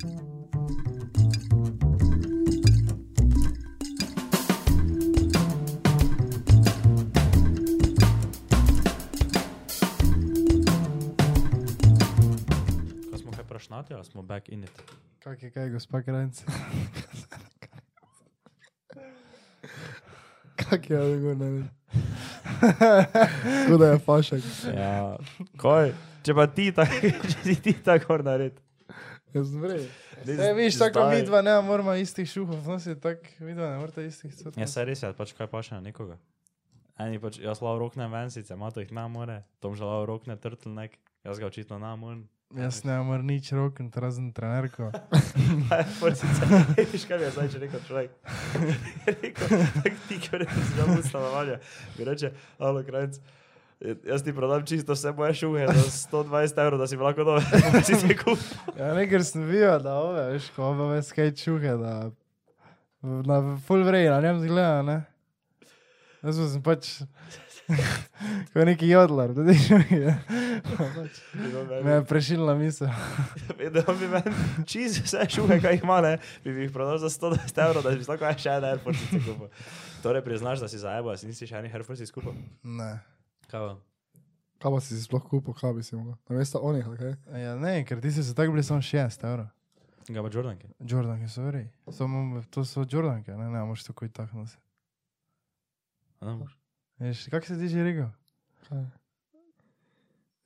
Ko 0.00 0.06
smo 13.16 13.32
kaj 13.36 13.44
prašnati, 13.48 13.94
ali 13.94 14.04
smo 14.04 14.22
back 14.22 14.48
in 14.48 14.62
it? 14.64 14.82
Kak 15.18 15.42
je 15.42 15.50
kaj, 15.50 15.70
gospa 15.70 16.02
Krajnc? 16.02 16.42
Kak 20.56 20.90
je 20.90 21.00
odgovor 21.00 21.36
na 21.36 21.48
reč? 21.50 21.64
Kuda 23.68 23.86
je 23.86 23.98
fašek. 23.98 24.42
Ja, 24.76 25.16
kaj? 25.56 25.92
Če 26.22 26.34
pa 26.34 26.46
ti 26.46 26.72
tako, 26.72 27.12
če 27.30 27.38
si 27.44 27.60
ti 27.60 27.72
tako 27.84 28.18
nared. 28.24 28.69
Vrej. 29.34 29.86
Ne, 30.26 30.54
viš, 30.54 30.78
tako 30.78 31.06
mi 31.10 31.22
dva 31.22 31.42
ne 31.42 31.54
moramo 31.62 31.94
istih 31.94 32.28
šuhov, 32.28 32.66
nositi, 32.66 33.00
tako 33.00 33.44
mi 33.46 33.54
dva 33.54 33.70
ne 33.70 33.78
morate 33.78 34.06
istih 34.06 34.34
cvetov. 34.34 34.60
Ja, 34.60 34.66
se 34.66 34.84
res 34.84 35.02
je, 35.02 35.12
pač 35.14 35.32
kaj 35.38 35.46
paše 35.52 35.74
na 35.74 35.80
nekoga. 35.80 36.18
Eni 37.00 37.20
pač, 37.22 37.38
jaz 37.40 37.62
lao 37.64 37.78
rokne 37.80 38.08
vensice, 38.12 38.56
mato 38.58 38.82
jih 38.82 38.90
na 38.92 39.06
more, 39.08 39.42
Tom 39.60 39.78
že 39.78 39.86
lao 39.86 40.02
rokne 40.08 40.36
turtleneck, 40.36 40.98
jaz 41.24 41.38
ga 41.40 41.46
očitno 41.46 41.78
na 41.78 41.94
morem. 41.96 42.26
Jaz 42.50 42.82
ne 42.82 42.96
moram 43.06 43.30
nič 43.30 43.52
rokn, 43.54 43.92
razen 43.94 44.32
trenerko. 44.34 44.90
Viš 46.92 47.04
kaj 47.06 47.22
je 47.22 47.30
zdaj 47.30 47.48
že 47.48 47.58
rekel 47.62 47.80
človek? 47.86 48.10
rekel, 49.22 49.48
tak 49.86 49.94
ti, 50.10 50.18
ki 50.18 50.40
rečeš, 50.42 50.72
da 50.74 50.86
bo 50.90 50.98
stanovanje. 50.98 51.60
Mi 51.94 52.08
reče, 52.10 52.32
alo, 52.58 52.82
krajc, 52.82 53.22
jaz 53.80 54.24
ti 54.24 54.32
prodam 54.32 54.66
čisto 54.66 54.92
vse 54.92 55.12
moje 55.12 55.34
šuhe 55.34 55.66
za 55.66 56.08
120 56.12 56.62
evrov, 56.62 56.78
da 56.78 56.86
si 56.86 56.96
mi 56.96 57.02
lahko 57.02 57.24
dobe, 57.24 57.40
da 57.72 57.82
si 57.82 58.08
ti 58.08 58.16
kup. 58.16 58.38
Ja, 58.78 58.94
ne, 58.94 59.06
ker 59.08 59.24
sem 59.24 59.44
videl, 59.48 59.80
da 59.82 59.94
ove, 60.04 60.24
veš, 60.34 60.50
ko 60.56 60.70
ove 60.72 60.90
ves 60.94 61.12
kaj 61.16 61.32
čuhe, 61.40 61.76
da 61.80 61.94
na 63.02 63.40
full 63.66 63.84
vrej, 63.86 64.10
na 64.12 64.20
njem 64.20 64.42
zgleda, 64.44 64.82
ne. 64.82 64.98
Jaz 66.20 66.36
sem 66.52 66.60
pač, 66.60 66.98
kot 68.52 68.66
neki 68.68 68.90
jodlar, 68.90 69.32
da 69.32 69.46
ti 69.48 69.56
šuhe. 69.56 70.16
Me 71.84 71.94
je 71.94 72.02
prešilna 72.04 72.54
misel. 72.54 72.90
Da 73.72 73.94
bi 73.96 74.08
meni 74.10 74.34
čisto 74.68 75.06
vse 75.06 75.24
šuhe, 75.36 75.56
kaj 75.62 75.78
jih 75.78 75.86
ima, 75.86 76.02
ne, 76.04 76.18
bi 76.44 76.66
jih 76.66 76.74
prodal 76.74 77.00
za 77.00 77.08
120 77.08 77.62
evrov, 77.64 77.86
da 77.86 77.94
bi 77.96 78.04
si 78.04 78.12
lahko 78.12 78.34
še 78.36 78.58
en 78.58 78.68
Air 78.74 78.84
Force 78.84 79.08
kupil. 79.24 79.48
Torej 80.04 80.24
priznaš, 80.26 80.60
da 80.60 80.68
si 80.68 80.80
zajebal, 80.80 81.16
si 81.16 81.30
nisi 81.30 81.48
še 81.48 81.56
enih 81.62 81.80
Air 81.80 81.86
Force 81.88 82.04
skupil? 82.08 82.36
Ne. 82.60 82.92
Kaj 83.50 83.60
pa? 83.60 83.70
Kaj 84.60 84.72
pa 84.74 84.80
si 84.80 84.94
si 84.94 85.02
sploh 85.02 85.24
kupil, 85.26 85.54
kaj 85.56 85.72
bi 85.74 85.82
si 85.82 85.96
mogel? 85.96 86.14
Namesto 86.28 86.60
onih, 86.62 86.86
ok? 86.86 87.02
Ja, 87.34 87.56
ne, 87.58 87.80
ker 87.84 88.00
ti 88.00 88.12
si 88.12 88.24
se 88.24 88.34
tako 88.34 88.52
bili 88.52 88.62
samo 88.62 88.82
6 88.84 89.24
evrov. 89.26 89.48
Ga 90.08 90.22
pa 90.22 90.28
Jordanke? 90.32 90.68
Jordanke 90.80 91.28
so 91.28 91.42
vrej. 91.42 91.68
Samo, 91.90 92.42
to 92.50 92.64
so 92.64 92.84
Jordanke, 92.90 93.32
ne, 93.32 93.50
ne, 93.50 93.64
moraš 93.64 93.84
tako 93.84 94.04
in 94.04 94.12
tako 94.12 94.36
nositi. 94.36 94.62
Veš, 97.00 97.26
kak 97.32 97.46
si 97.46 97.58
ti 97.58 97.68
že 97.68 97.84
rekel? 97.84 98.10
Kaj? 98.68 98.84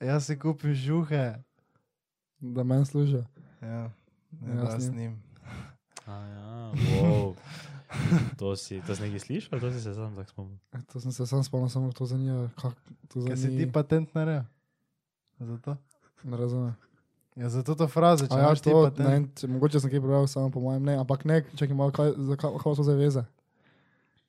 Jaz 0.01 0.27
si 0.27 0.39
kupim 0.39 0.75
žuhe. 0.75 1.35
Da 2.41 2.65
meni 2.65 2.87
služijo. 2.87 3.25
Ja, 3.63 3.91
ne, 4.41 4.55
Ja, 4.55 4.65
da 4.65 4.81
s 4.81 4.93
njim. 4.93 5.23
A 6.07 6.13
ja, 6.13 6.73
wow. 7.03 7.35
To 8.37 8.57
si, 8.57 8.81
to 8.81 8.95
si 8.95 9.03
nekaj 9.03 9.21
slišal, 9.21 9.61
to 9.61 9.73
si 9.73 9.81
se 9.81 9.95
sam 9.95 10.15
tako 10.15 10.31
spomnil. 10.31 10.59
E, 10.73 10.79
To 10.85 11.01
sem 11.01 11.13
se 11.13 11.27
sam 11.27 11.45
spomnil, 11.45 11.69
samo 11.69 11.93
to 11.93 12.07
zanima, 12.07 12.51
kak 12.55 12.75
to 13.09 13.25
Kaj 13.25 13.37
si 13.37 13.43
ti 13.45 13.53
zanima. 13.55 13.73
patent 13.73 14.15
naredil? 14.15 14.43
Zato? 15.39 15.77
Ne 16.23 16.37
razumem. 16.37 16.75
Ja, 17.35 17.49
zato 17.49 17.75
to 17.75 17.89
frazo, 17.89 18.27
če 18.27 18.35
ja, 18.35 18.41
imaš 18.41 18.61
ti 18.61 18.71
to, 18.71 18.83
patent. 18.85 19.09
ne, 19.09 19.29
če, 19.35 19.47
mogoče 19.49 19.81
sem 19.81 19.91
kaj 19.91 20.01
prebral, 20.01 20.27
samo 20.27 20.51
po 20.51 20.61
mojem 20.61 20.83
ne, 20.83 20.95
ampak 20.97 21.25
ne, 21.25 21.43
čakaj 21.53 21.75
malo, 21.75 21.91
kaj, 21.91 22.13
za 22.17 22.37
kaj, 22.37 22.51
kaj 22.57 22.75
so 22.75 22.83
zdaj 22.83 22.97
veze? 22.97 23.25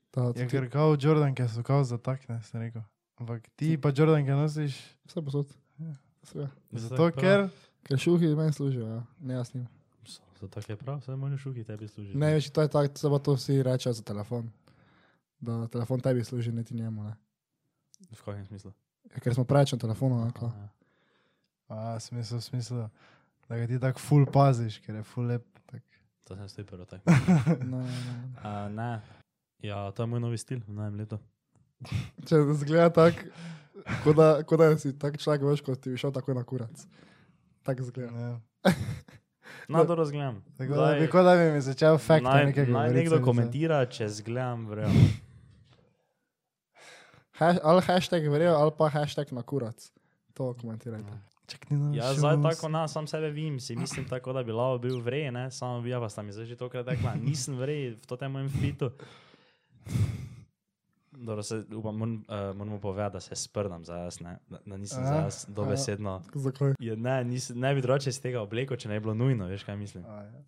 Ta, 0.10 0.32
Ja, 0.32 0.48
ker 0.48 0.70
kao 0.70 0.96
Jordanke 0.96 1.46
so 1.46 1.62
kao 1.62 1.84
zatakne, 1.84 2.42
sem 2.44 2.62
rekel. 2.62 2.82
Ampak 3.16 3.46
ti 3.56 3.78
pa 3.78 3.90
Jordanke 3.90 4.32
nosiš 4.32 4.74
Vse 5.06 5.22
posod. 5.22 5.48
Ja. 5.78 5.94
Vse. 6.24 6.48
zato, 6.72 7.12
ker... 7.12 7.50
Ker 7.84 8.00
šuhi 8.00 8.34
meni 8.34 8.50
služijo, 8.50 8.88
ja. 8.88 9.02
ne 9.20 9.34
jaz 9.34 9.54
njim. 9.54 9.68
Zato 10.46 10.62
tako 10.62 10.72
je 10.72 10.78
prav, 10.78 11.00
vse 11.00 11.16
moje 11.16 11.38
šuki 11.38 11.64
tebi 11.64 11.88
služi. 11.88 12.18
Ne, 12.18 12.34
veš, 12.34 12.50
to 12.50 12.62
je 12.62 12.68
tako, 12.68 12.98
se 12.98 13.10
pa 13.10 13.20
to 13.20 13.34
vsi 13.34 13.64
rečejo 13.64 13.94
za 13.94 14.04
telefon. 14.04 14.50
Da 15.40 15.68
telefon 15.68 16.00
tebi 16.00 16.24
služi, 16.24 16.52
ne 16.52 16.64
ti 16.64 16.76
njemu. 16.76 17.04
Ne. 17.04 17.16
V 18.12 18.22
kakšnem 18.22 18.46
smislu? 18.46 18.74
Ja, 19.10 19.20
ker 19.20 19.34
smo 19.34 19.44
preveč 19.44 19.74
na 19.74 19.80
telefonu. 19.82 20.26
Ne. 20.26 20.32
A, 20.42 20.52
A, 21.68 22.00
smisel, 22.00 22.42
smisel, 22.42 22.86
da 23.50 23.58
ga 23.58 23.68
ti 23.68 23.80
tako 23.80 24.00
full 24.00 24.30
paziš, 24.30 24.78
ker 24.86 24.96
je 24.96 25.04
full 25.04 25.28
lep. 25.28 25.46
Tak. 25.66 25.82
To 26.30 26.38
sem 26.48 26.66
prvo 26.66 26.86
tako. 26.86 27.10
ne, 27.72 27.82
ne, 27.82 27.82
ne. 27.82 28.30
A, 28.44 28.70
ne. 28.70 29.02
Ja, 29.66 29.92
to 29.92 30.04
je 30.04 30.08
moj 30.08 30.20
novi 30.20 30.38
stil 30.38 30.62
v 30.68 30.78
novem 30.78 31.02
letu. 31.02 31.18
Če 32.30 32.44
zgleda 32.62 32.94
tako, 32.94 33.34
kot 34.04 34.16
da, 34.16 34.30
ko 34.46 34.62
da 34.62 34.72
si 34.78 34.94
tak 34.94 35.18
človek, 35.18 35.42
veš, 35.42 35.66
kot 35.66 35.82
ti 35.82 35.90
bi 35.90 35.98
šel 35.98 36.14
tako 36.14 36.38
na 36.38 36.46
kurac. 36.46 36.86
Tako 37.66 37.90
zgleda. 37.90 38.30
Ja. 38.30 38.74
Na 39.68 39.86
to 39.86 39.96
razgledam. 39.96 40.44
Tako 40.58 40.74
da 40.74 40.94
bi, 40.94 41.08
da 41.08 41.36
bi 41.36 41.52
mi 41.52 41.62
začel 41.62 41.98
fakt 41.98 42.24
Naj, 42.24 42.46
nekaj 42.46 42.66
naj 42.66 42.72
govoriti. 42.72 42.96
nekdo 43.00 43.16
sem 43.16 43.26
komentira, 43.26 43.86
če 43.86 44.10
zgledam. 44.10 44.68
Hash, 47.40 47.60
ali 47.64 47.82
hashtag 47.82 48.28
verjel, 48.32 48.56
ali 48.56 48.72
pa 48.78 48.90
hashtag 48.90 49.32
na 49.32 49.42
kurac. 49.44 49.92
To 50.34 50.54
komentirajte. 50.54 51.12
Čak 51.48 51.70
na 51.70 51.92
Ja, 51.94 52.14
zdaj 52.14 52.42
tako 52.42 52.70
na 52.70 52.88
sam 52.88 53.08
sebe 53.08 53.30
vim, 53.30 53.60
si 53.60 53.76
mislim 53.76 54.08
tako, 54.10 54.34
da 54.34 54.44
bi 54.44 54.52
lao 54.52 54.78
bil 54.78 55.02
vrej, 55.02 55.32
ne, 55.32 55.52
samo 55.52 55.82
bi 55.82 55.90
ja 55.90 56.00
pa 56.00 56.10
sta 56.10 56.22
mi 56.22 56.32
zdaj 56.32 56.46
že 56.46 56.56
tokrat 56.56 56.88
rekla, 56.88 57.16
nisem 57.16 57.58
vrej 57.58 57.90
v 58.02 58.06
to 58.08 58.16
tem 58.18 58.32
mojem 58.32 58.50
fitu. 58.50 58.92
Dobro, 61.18 61.44
se, 61.44 61.64
upam, 61.72 61.96
moram, 61.96 62.14
uh, 62.16 62.58
moramo 62.58 62.80
povedati, 62.80 63.14
da 63.14 63.20
se 63.20 63.36
sprdam 63.36 63.86
za 63.86 63.96
jaz, 63.96 64.20
ne, 64.20 64.38
da, 64.50 64.60
da 64.66 64.78
nisem 64.78 65.04
A? 65.04 65.08
za 65.08 65.16
jaz 65.16 65.46
dobesedno. 65.48 66.22
Zakaj? 66.36 66.74
Je, 66.80 66.98
ne, 66.98 67.24
nis, 67.24 67.50
ne 67.50 67.76
bi 67.76 67.82
drugače 67.82 68.10
iz 68.10 68.22
tega 68.22 68.42
obleko, 68.42 68.76
če 68.76 68.90
ne 68.90 69.00
bi 69.00 69.04
bilo 69.04 69.14
nujno, 69.14 69.48
veš 69.48 69.64
kaj 69.64 69.78
mislim. 69.78 70.06
A, 70.06 70.22
ja. 70.24 70.44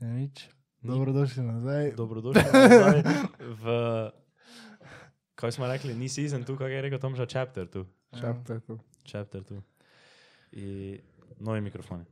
ja, 0.00 0.08
nič. 0.08 0.48
Ni- 0.82 0.90
Dobrodošli 0.90 1.42
nazaj. 1.42 1.92
Dobrodošli 1.92 2.42
nazaj 2.52 3.02
v, 3.38 3.74
kaj 5.34 5.52
smo 5.52 5.66
rekli, 5.66 5.94
ni 5.94 6.08
season 6.08 6.44
tu, 6.44 6.56
kaj 6.56 6.72
je 6.72 6.82
rekel 6.82 6.98
Tomža, 6.98 7.26
chapter 7.26 7.68
tu. 7.68 7.86
Chapter 8.20 8.60
tu. 8.60 8.78
Chapter 9.04 9.44
tu. 9.44 9.62
In 10.52 10.98
novi 11.38 11.60
mikrofoni. 11.60 12.04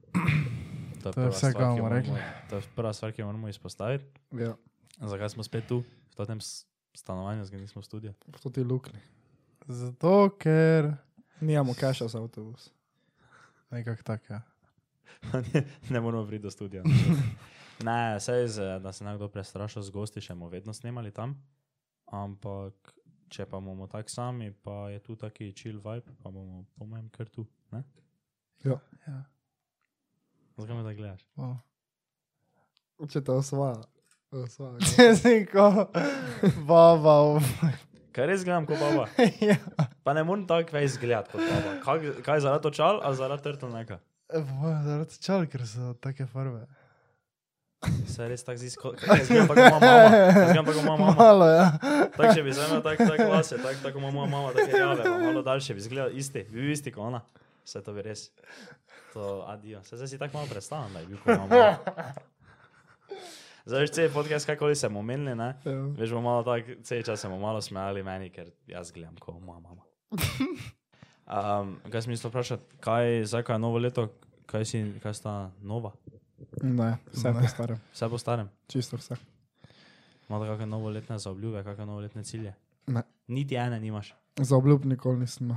To 1.02 1.10
To 1.12 1.20
je, 1.20 1.26
je 1.26 1.30
prva 1.30 1.30
vse, 1.30 1.52
kar 1.52 1.64
bomo 1.66 1.88
rekli. 1.88 2.20
To 2.50 2.56
je 2.56 2.62
prva 2.76 2.92
stvar, 2.92 3.12
ki 3.12 3.20
jo 3.22 3.26
moramo 3.26 3.48
izpostaviti. 3.48 4.04
Ja, 4.32 4.54
Zakaj 4.98 5.28
smo 5.28 5.42
spet 5.42 5.66
tu, 5.68 5.82
v 6.18 6.26
tem 6.26 6.40
s- 6.98 7.00
stanovanju, 7.00 7.44
zdaj 7.44 7.60
nismo 7.60 7.82
v 7.82 7.84
studiu? 7.84 8.12
to 8.42 8.50
ti 8.50 8.64
lukni. 8.64 9.00
Zato, 9.68 10.30
ker... 10.38 10.94
Nijamo 11.40 11.74
cache 11.74 12.08
za 12.08 12.18
avtobus. 12.18 12.70
Nekako 13.70 14.02
tako, 14.02 14.32
ja. 14.32 14.42
ne, 15.54 15.66
ne 15.90 16.00
moramo 16.00 16.26
priti 16.26 16.42
do 16.42 16.50
studia. 16.50 16.82
ne, 17.84 18.20
sej, 18.20 18.48
z, 18.48 18.78
da 18.82 18.92
se 18.92 19.04
nekdo 19.04 19.28
prestrašil 19.28 19.82
z 19.82 19.90
gosti, 19.90 20.20
še 20.20 20.34
bomo 20.34 20.48
vedno 20.48 20.72
snemali 20.74 21.10
tam. 21.10 21.36
Ampak, 22.06 22.94
če 23.28 23.46
pa 23.46 23.60
bomo 23.60 23.86
tako 23.86 24.08
sami, 24.08 24.52
pa 24.52 24.88
je 24.90 24.98
tu 24.98 25.16
taki 25.16 25.52
chill 25.52 25.78
vibe, 25.84 26.16
pa 26.22 26.30
bomo, 26.30 26.64
po 26.74 26.86
mojem, 26.86 27.08
kar 27.08 27.28
tu. 27.28 27.46
Ne? 27.70 27.84
Ja. 28.64 28.80
ja. 29.06 29.22
Zakaj 30.56 30.76
me 30.76 30.82
tako 30.82 30.96
gledaš? 30.96 31.28
Wow. 31.36 31.58
Če 33.08 33.22
te 33.22 33.32
osvaja. 33.32 33.84
Če 34.28 35.04
si 35.16 35.30
ko 35.52 35.88
baba. 36.68 37.14
Kaj 38.12 38.26
res 38.28 38.42
gledam 38.44 38.66
kot 38.68 38.76
baba? 38.76 39.06
ja. 39.48 39.56
Pa 40.04 40.12
ne 40.12 40.24
morem 40.28 40.42
tako 40.48 40.76
več 40.76 40.90
izgledati 40.92 41.32
kot 41.32 41.40
baba. 41.40 41.72
Kaj, 41.84 42.10
kaj 42.26 42.42
zaradi 42.44 42.68
očal, 42.68 43.00
ali 43.08 43.16
zaradi 43.16 43.46
turtleneka? 43.46 43.98
Zaradi 44.28 45.16
čal, 45.24 45.46
ker 45.48 45.64
so 45.64 45.94
take 46.04 46.28
farbe. 46.28 46.66
Se 48.10 48.26
res 48.28 48.44
tako 48.44 48.60
zdi, 48.60 48.74
kot 48.76 49.00
da 49.00 49.16
izgledam 49.16 49.48
tako 49.48 49.64
kot 49.64 49.72
moja 49.72 49.96
mama. 49.96 50.22
Izgledam 50.44 50.68
tako 50.68 50.76
kot 50.76 50.88
moja 50.90 51.00
mama. 51.00 51.16
Malo, 51.22 51.50
ja. 51.54 51.66
Tako 52.18 52.30
če 52.36 52.44
bi 52.44 52.56
zdaj 52.58 52.68
imel 52.68 52.84
tako 52.84 53.08
tak 53.08 53.24
lase, 53.32 53.60
tako 53.64 53.80
tak, 53.86 53.96
kot 53.96 54.02
moja 54.04 54.16
mama, 54.18 54.46
tako 54.58 54.70
rjave, 54.76 55.02
pa 55.08 55.18
malo 55.24 55.44
daljše, 55.46 55.78
bi 55.78 55.86
izgledal 55.86 56.20
isti, 56.24 56.44
bi 56.50 56.60
bil 56.60 56.74
isti 56.76 56.92
kot 56.92 57.08
ona. 57.08 57.24
Vse 57.64 57.80
to 57.86 57.96
bi 57.96 58.04
res. 58.04 58.28
To 59.14 59.38
adijo. 59.48 59.80
Se 59.88 59.96
zdaj 59.96 60.12
si 60.12 60.20
tako 60.20 60.42
malo 60.42 60.52
predstavljam, 60.52 60.98
da 60.98 61.06
je 61.06 61.14
bil 61.14 61.22
kot 61.24 61.46
mama. 61.46 61.78
Zdaj 63.68 63.80
veš, 63.80 63.90
cel 63.92 64.08
podcast, 64.08 64.46
kakoli 64.48 64.76
se 64.76 64.88
bomo 64.88 65.02
menili, 65.02 65.34
ne? 65.36 65.50
Ja. 65.64 65.72
Veš, 65.98 66.10
bomo 66.10 66.30
malo 66.30 66.42
tako, 66.42 66.78
cel 66.82 67.02
čas 67.04 67.20
se 67.20 67.28
bomo 67.28 67.40
malo 67.40 67.60
smejali 67.60 68.02
meni, 68.02 68.30
ker 68.32 68.48
jaz 68.66 68.92
gledam 68.92 69.16
kot 69.20 69.42
moja 69.42 69.60
mama. 69.60 69.82
Um, 71.28 71.74
kaj 71.92 72.02
sem 72.02 72.10
mislil 72.14 72.30
vprašati, 72.30 72.78
kaj, 72.80 73.04
ko 73.44 73.52
je 73.52 73.58
novo 73.60 73.78
leto, 73.78 74.06
kaj 74.48 74.62
si, 74.64 74.78
kaj 75.02 75.12
sta 75.14 75.32
nova? 75.60 75.90
Ne, 76.62 76.94
vse 77.12 77.28
Ne. 77.28 77.42
po 77.42 77.48
starem. 77.48 77.80
Vse 77.92 78.08
po 78.08 78.18
starem. 78.18 78.48
Čisto 78.64 78.96
vse. 78.96 79.18
Imate 80.30 80.48
kakšne 80.48 80.66
novoletne 80.66 81.18
zaobljube, 81.20 81.60
kakšne 81.66 81.84
novoletne 81.84 82.24
cilje? 82.24 82.54
Ne. 82.86 83.02
Niti 83.28 83.60
ene 83.60 83.76
nimaš. 83.80 84.14
Za 84.40 84.56
obljub 84.56 84.88
nikoli 84.88 85.20
nisem. 85.20 85.52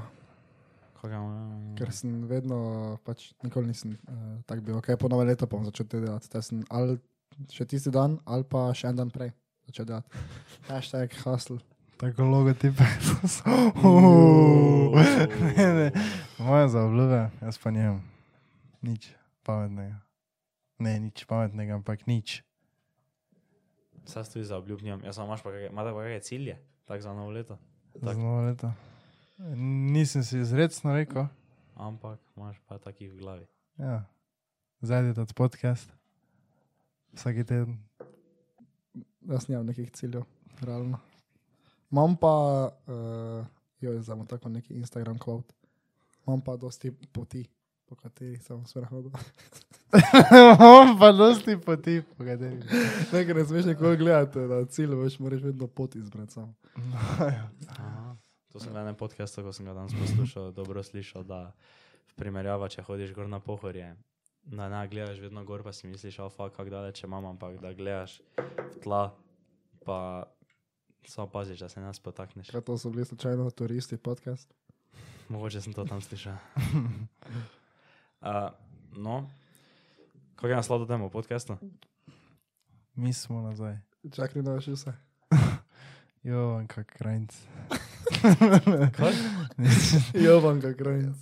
Koga 0.99 1.15
imamo? 1.15 1.75
Ker 1.79 1.93
sem 1.95 2.19
vedno, 2.27 2.59
pač 3.07 3.31
nikoli 3.39 3.71
nisem 3.71 3.95
uh, 3.95 4.43
tak 4.43 4.59
bil, 4.67 4.75
ok, 4.83 4.91
po 4.99 5.07
nove 5.07 5.23
leto 5.23 5.47
bom 5.47 5.63
začel 5.63 5.87
delati. 5.87 6.27
Te 6.29 6.41
sem 6.43 6.65
ali 6.67 6.99
še 7.51 7.65
tisti 7.65 7.91
dan, 7.91 8.19
ali 8.25 8.43
pa 8.43 8.69
še 8.73 8.87
en 8.87 8.95
dan 8.95 9.09
prej 9.09 9.31
začel 9.67 9.85
delati. 9.85 10.09
Hashtag 10.69 11.13
hustle. 11.23 11.59
Tako 11.97 12.25
logotipe. 12.25 12.81
Juuu. 13.81 14.95
ne, 15.57 15.67
ne. 15.73 15.87
Moje 16.39 16.69
za 16.69 16.81
obljube, 16.81 17.29
jaz 17.41 17.57
pa 17.57 17.71
njem. 17.71 18.01
Nič 18.81 19.11
pametnega. 19.43 20.01
Ne, 20.79 20.97
nič 20.99 21.25
pametnega, 21.25 21.77
ampak 21.77 22.07
nič. 22.07 22.41
Saj 24.03 24.25
stoji 24.25 24.45
za 24.45 24.57
obljubnjam. 24.57 25.05
Jaz 25.05 25.17
imaš 25.17 25.45
pa 25.45 25.53
kakšne, 25.53 25.69
imate 25.69 25.93
pa 25.93 26.01
kakšne 26.01 26.21
cilje, 26.21 26.55
tako 26.85 27.01
za 27.01 27.13
novo 27.13 27.29
leto. 27.29 27.57
Za 27.93 28.07
Tak. 28.07 28.17
novo 28.17 28.41
leto. 28.41 28.73
Nisem 29.93 30.23
si 30.23 30.41
izredno 30.41 30.93
rekel. 30.93 31.29
Ampak 31.77 32.17
imaš 32.33 32.57
pa 32.65 32.77
takih 32.77 33.13
v 33.13 33.17
glavi. 33.17 33.45
Ja. 33.77 34.09
Zajdi 34.81 35.13
ta 35.13 35.25
podcast. 35.29 35.85
Vsaki 37.13 37.43
teden. 37.43 37.77
Jaz 39.29 39.47
nimam 39.49 39.65
nekih 39.65 39.91
ciljev, 39.91 40.23
realno. 40.61 40.99
Imam 41.91 42.15
pa, 42.15 42.35
uh, 42.87 43.45
jo, 43.81 44.01
zdaj 44.01 44.15
imam 44.15 44.27
tako 44.27 44.49
neki 44.49 44.73
Instagram 44.73 45.19
kvot. 45.19 45.53
Imam 46.27 46.41
pa 46.41 46.55
dosti 46.57 46.91
poti, 47.11 47.45
po 47.85 47.95
katerih 47.95 48.43
sem 48.43 48.65
sprehodil. 48.65 49.11
Imam 50.59 50.99
pa 50.99 51.11
dosti 51.11 51.57
poti, 51.65 52.01
po 52.01 52.23
katerih. 52.23 52.65
Nekaj 53.13 53.33
ne 53.33 53.45
smeš 53.45 53.65
nikoli 53.65 53.97
gledati 53.97 54.39
na 54.39 54.65
cilj, 54.65 54.95
veš, 54.95 55.19
moraš 55.19 55.41
vedno 55.41 55.67
pot 55.67 55.95
izbrati 55.95 56.33
sam. 56.33 56.55
Aha. 56.93 58.15
To 58.51 58.59
sem 58.59 58.73
na 58.73 58.81
enem 58.81 58.95
podkastu, 58.95 59.43
ko 59.43 59.53
sem 59.53 59.65
ga 59.65 59.73
danes 59.73 59.95
poslušal, 59.95 60.51
dobro 60.51 60.83
slišal, 60.83 61.23
da 61.23 61.53
v 62.11 62.15
primerjava, 62.19 62.67
če 62.67 62.83
hodiš 62.83 63.13
gor 63.15 63.29
na 63.31 63.39
pohorje, 63.39 63.93
da 64.43 64.69
ne 64.69 64.87
gledaš 64.87 65.19
vedno 65.19 65.43
gor, 65.45 65.63
pa 65.63 65.73
si 65.73 65.87
misliš, 65.87 66.19
a 66.19 66.29
fuck, 66.29 66.55
kako 66.55 66.69
daleč 66.69 67.03
imam, 67.03 67.25
ampak 67.25 67.59
da 67.61 67.73
gledaš 67.73 68.21
v 68.37 68.81
tla, 68.83 69.15
pa 69.85 70.23
samo 71.05 71.27
paziš, 71.27 71.59
da 71.59 71.69
se 71.69 71.81
ne 71.81 71.93
spotakneš. 71.93 72.49
Kaj 72.49 72.61
to 72.61 72.77
so 72.77 72.89
bili 72.89 73.05
slučajno 73.05 73.49
turisti 73.51 73.97
podcast? 73.97 74.53
Mogoče 75.29 75.61
sem 75.61 75.73
to 75.73 75.85
tam 75.85 76.01
slišal. 76.01 76.35
Uh, 78.21 78.27
no, 78.91 79.29
kako 80.35 80.47
je 80.47 80.55
naslov 80.55 80.87
temu 80.87 81.09
podkastu? 81.09 81.57
Mi 82.95 83.13
smo 83.13 83.41
nazaj. 83.41 83.79
Čakaj, 84.15 84.41
da 84.41 84.59
še 84.61 84.75
vse. 84.77 84.93
Jo, 86.23 86.61
kak 86.69 86.85
krajnc. 86.85 87.33
Kaj? 88.97 89.13
Jovanka 90.13 90.73
krajnc. 90.77 91.17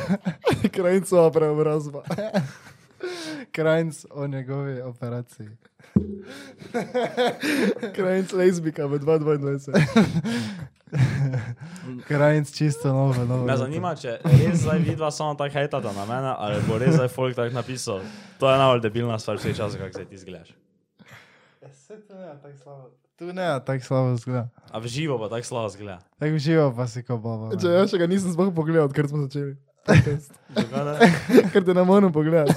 Krajncova 0.76 1.30
preobrazba. 1.30 2.02
Krajnc 3.56 4.04
o 4.10 4.26
njegovi 4.26 4.80
operaciji. 4.80 5.48
Krajnc 7.96 8.32
lezbika 8.32 8.86
v 8.86 8.98
2022. 8.98 9.72
Krajnc 12.08 12.52
čisto 12.52 12.88
novo, 12.88 13.24
novo. 13.24 13.44
Me 13.44 13.56
zanima, 13.56 13.94
če 13.96 14.18
res 14.24 14.62
zdaj 14.62 14.78
vidva 14.78 15.10
samo 15.10 15.34
tako 15.34 15.54
hejtata 15.54 15.92
na 15.96 16.04
mene, 16.04 16.34
ali 16.38 16.60
bo 16.68 16.78
res 16.78 16.94
zdaj 16.96 17.08
folk 17.08 17.36
tako 17.36 17.54
napisal. 17.54 18.00
To 18.38 18.50
je 18.50 18.58
najbolj 18.58 18.82
debilna 18.84 19.18
stvar 19.18 19.40
vseh 19.40 19.56
časov, 19.56 19.80
kako 19.80 19.98
se 19.98 20.04
ti 20.04 20.18
zgledaš. 20.18 20.52
Saj 21.72 21.96
tu 22.08 22.14
ne 22.14 22.32
tako 22.42 22.56
slabo. 22.62 22.90
Tu 23.16 23.32
ne 23.32 23.48
tako 23.66 23.84
slabo 23.84 24.16
zgleda. 24.16 24.48
A 24.70 24.78
v 24.78 24.86
živo 24.86 25.18
pa 25.18 25.28
tako 25.28 25.46
slabo 25.46 25.68
zgleda. 25.68 25.98
Tako 26.18 26.38
živo 26.38 26.72
pa 26.76 26.86
si 26.86 27.02
ko 27.02 27.18
baba. 27.18 27.52
Če 27.56 27.68
jaz 27.68 27.92
še 27.92 28.00
ga 28.00 28.08
nisem 28.08 28.32
sploh 28.32 28.52
pogledal, 28.54 28.88
odkar 28.88 29.08
smo 29.08 29.24
začeli. 29.24 29.56
Ker 31.52 31.64
te 31.64 31.74
ne 31.74 31.84
morem 31.84 32.12
pogledati. 32.12 32.54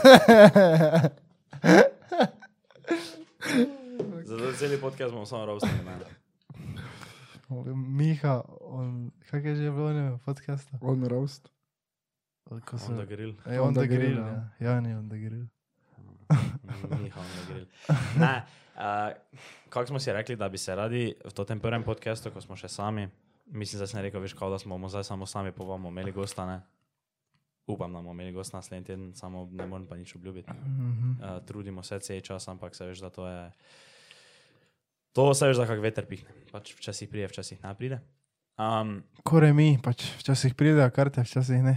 Zato 4.26 4.54
celi 4.60 4.78
podcast 4.82 5.14
bomo 5.14 5.26
samo 5.26 5.46
roastili 5.46 5.82
mene. 5.86 6.06
Miha, 7.76 8.42
on, 8.62 9.12
kak 9.30 9.46
je 9.46 9.56
že 9.56 9.72
bilo 9.72 9.90
v 9.90 10.20
podcastu? 10.26 10.78
On 10.82 11.04
roast. 11.06 11.50
Ko 12.46 12.78
On 12.90 12.98
the 12.98 13.06
grill. 13.06 13.34
Ej, 13.46 13.60
On 13.60 13.68
on 13.68 13.74
the 13.74 13.88
grill, 13.88 14.00
grill, 14.00 14.18
ja. 14.18 14.50
Jani 14.60 14.94
on 14.94 15.10
the 15.10 15.18
grill. 15.18 15.48
Miha 17.02 17.20
on 17.20 17.32
the 17.34 17.54
grill. 17.54 17.68
Ne, 18.22 18.46
uh, 18.78 19.14
kako 19.70 19.88
smo 19.88 20.00
si 20.00 20.14
rekli, 20.14 20.36
da 20.36 20.50
bi 20.50 20.58
se 20.58 20.76
radi 20.76 21.16
v 21.26 21.46
tem 21.46 21.60
prvem 21.60 21.84
podcastu, 21.84 22.30
ko 22.32 22.42
smo 22.42 22.56
še 22.56 22.70
sami, 22.70 23.10
mislim, 23.46 23.80
da 23.82 23.88
sem 23.88 24.02
rekel, 24.02 24.22
veš, 24.22 24.34
kao, 24.38 24.50
da 24.50 24.60
smo 24.62 24.78
zdaj 24.90 25.04
samo 25.04 25.26
sami, 25.26 25.52
pa 25.52 25.64
bomo 25.66 25.90
imeli 25.90 26.12
gosta, 26.12 26.46
ne? 26.46 26.62
Upam, 27.68 27.94
da 27.94 27.98
bomo 27.98 28.12
imeli 28.12 28.32
gosta 28.32 28.58
naslednji 28.58 28.86
teden, 28.86 29.14
samo 29.16 29.50
ne 29.52 29.66
morem 29.66 29.88
pa 29.88 29.98
nič 29.98 30.16
obljubiti. 30.16 30.52
Mhm. 30.52 31.12
uh, 31.12 31.46
trudimo 31.46 31.84
se 31.84 32.00
cel 32.00 32.22
čas, 32.22 32.48
ampak 32.48 32.76
se 32.76 32.86
veš, 32.86 33.00
da 33.00 33.10
to 33.10 33.28
je. 33.28 33.52
To 35.14 35.34
se 35.34 35.48
veš, 35.48 35.58
da 35.58 35.66
kak 35.66 35.80
veter 35.80 36.06
pihne. 36.06 36.30
Pač 36.52 36.76
včasih 36.76 37.10
pride, 37.10 37.28
včasih 37.28 37.64
ne 37.64 37.76
pride. 37.76 38.00
Um, 38.56 39.02
Kore 39.24 39.54
mi, 39.54 39.80
pač 39.84 40.06
včasih 40.20 40.54
pridejo 40.56 40.88
karte, 40.96 41.24
včasih 41.24 41.64
ne. 41.64 41.76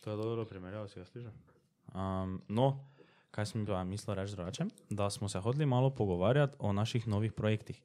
to 0.00 0.10
je 0.10 0.16
dobro 0.16 0.44
primerjavo, 0.44 0.88
si 0.88 1.00
ga 1.00 1.04
slišal. 1.04 1.32
Um, 1.92 2.40
no, 2.48 2.84
kaj 3.30 3.46
sem 3.52 3.66
pa 3.66 3.84
mislil 3.84 4.16
reči 4.16 4.36
drugače? 4.36 4.64
Da 4.90 5.10
smo 5.10 5.28
se 5.28 5.40
hodili 5.40 5.66
malo 5.66 5.90
pogovarjati 5.90 6.56
o 6.58 6.72
naših 6.72 7.08
novih 7.08 7.32
projektih. 7.32 7.82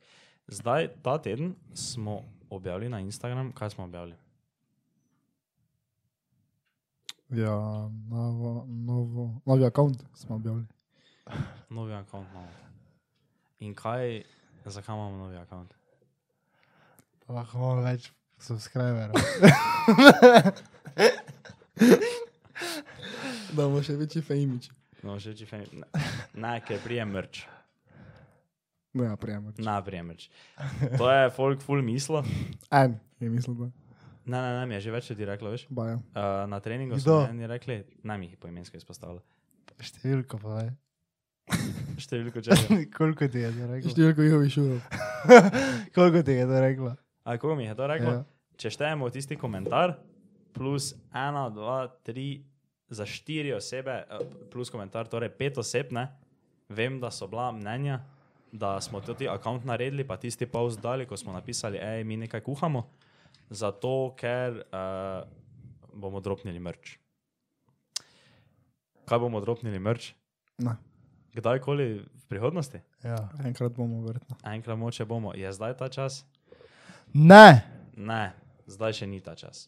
Zdaj, 0.48 0.88
ta 1.04 1.18
teden 1.18 1.56
smo 1.74 2.22
objavili 2.50 2.90
na 2.90 3.00
Instagram, 3.00 3.52
kaj 3.52 3.70
smo 3.70 3.84
objavili? 3.84 4.16
Ja, 7.30 7.90
novo, 8.10 8.66
novo, 8.68 9.42
novi 9.46 9.64
račun 9.64 9.96
smo 10.14 10.36
objavili. 10.36 10.66
Novi 11.70 11.92
račun 11.92 12.26
imamo. 12.32 12.48
In 13.60 13.76
kaj, 13.76 14.24
zakaj 14.66 14.96
imamo 14.96 15.18
novi 15.18 15.36
račun? 15.36 15.68
Lahko 17.28 17.58
imamo 17.58 17.82
več 17.82 18.12
subscriberov. 18.38 19.16
Da 23.54 23.62
bomo 23.68 23.84
še 23.86 23.94
večji 23.98 24.22
fejmiči. 24.26 24.72
No, 25.06 25.20
še 25.22 25.34
fem... 25.46 25.66
Ne, 25.78 25.86
ne, 26.34 26.54
ker 26.66 26.80
prijem 26.82 27.12
mrč. 27.14 27.44
Ne, 28.94 29.06
ja, 29.06 29.16
prijemo. 29.18 29.52
Na 29.58 29.82
primer. 29.82 30.18
To 30.98 31.12
je 31.12 31.30
folk 31.30 31.62
full 31.62 31.82
mislo. 31.82 32.24
En, 32.72 33.00
je 33.20 33.30
mislil, 33.30 33.56
da. 33.58 33.83
Ne, 34.26 34.42
ne, 34.42 34.60
ne, 34.60 34.66
mi 34.66 34.78
je 34.78 34.86
že 34.86 34.94
več 34.94 35.10
ljudi 35.12 35.28
reklo, 35.28 35.52
veš. 35.52 35.66
Baja. 35.70 35.98
Uh, 36.16 36.46
na 36.48 36.60
treningu 36.64 37.00
so 37.00 37.22
mi 37.26 37.36
eni 37.36 37.50
rekli, 37.52 37.82
naj 38.08 38.20
mi 38.22 38.32
jih 38.32 38.40
poimensko 38.40 38.80
izpostavlja. 38.80 39.20
Številko 39.84 40.40
pa 40.40 40.60
je. 40.64 40.72
Številko 42.00 42.42
česa. 42.46 42.80
Koliko 42.96 43.28
ti 43.28 43.44
je 43.44 43.52
to 43.52 43.68
reklo? 43.68 43.92
Številko 43.96 44.28
njihovih 44.28 44.56
šurov. 44.56 44.80
Koliko 45.96 46.24
ti 46.24 46.38
je 46.40 46.48
to 46.48 46.64
reklo? 46.64 46.96
A 47.24 47.38
koga 47.40 47.60
mi 47.60 47.68
je 47.68 47.76
to 47.76 47.90
reklo? 47.92 48.16
Ja. 48.22 48.24
Če 48.60 48.72
štejemo 48.78 49.10
tisti 49.12 49.36
komentar, 49.40 49.98
plus 50.56 50.94
ena, 51.12 51.48
dva, 51.52 51.88
tri, 52.06 52.44
za 52.94 53.06
štiri 53.10 53.54
osebe, 53.54 54.04
eh, 54.06 54.26
plus 54.52 54.70
komentar, 54.70 55.08
torej 55.10 55.34
pet 55.36 55.58
oseb, 55.58 55.92
ne, 55.92 56.08
vem, 56.70 57.00
da 57.02 57.12
so 57.12 57.28
bila 57.28 57.52
mnenja, 57.52 58.00
da 58.54 58.78
smo 58.82 59.02
tudi 59.02 59.26
račun 59.26 59.62
naredili, 59.66 60.06
pa 60.08 60.18
tisti 60.18 60.46
pauz 60.46 60.78
dali, 60.78 61.08
ko 61.10 61.18
smo 61.18 61.34
napisali, 61.34 61.82
hej, 61.82 62.04
mi 62.04 62.18
nekaj 62.22 62.44
kuhamo, 62.46 62.86
zato 63.50 64.16
ker 64.18 64.64
uh, 64.64 65.28
bomo 65.94 66.20
dropnili 66.20 66.60
mrč. 66.60 66.98
Kaj 69.06 69.20
bomo 69.20 69.42
dropnili 69.42 69.80
mrč? 69.80 70.14
Ne, 70.58 70.78
Kdajkoli 71.34 72.06
v 72.06 72.26
prihodnosti? 72.30 72.80
Ja. 73.04 73.30
enkrat 73.46 73.74
bomo 73.74 74.06
verjetno. 74.06 74.38
Enkrat 74.46 74.78
moče 74.78 75.06
bomo. 75.06 75.34
Je 75.34 75.50
zdaj 75.54 75.78
ta 75.78 75.90
čas? 75.90 76.26
Ne! 77.14 77.66
Ne, 77.98 78.34
zdaj 78.66 79.02
še 79.02 79.08
ni 79.10 79.20
ta 79.22 79.36
čas. 79.36 79.68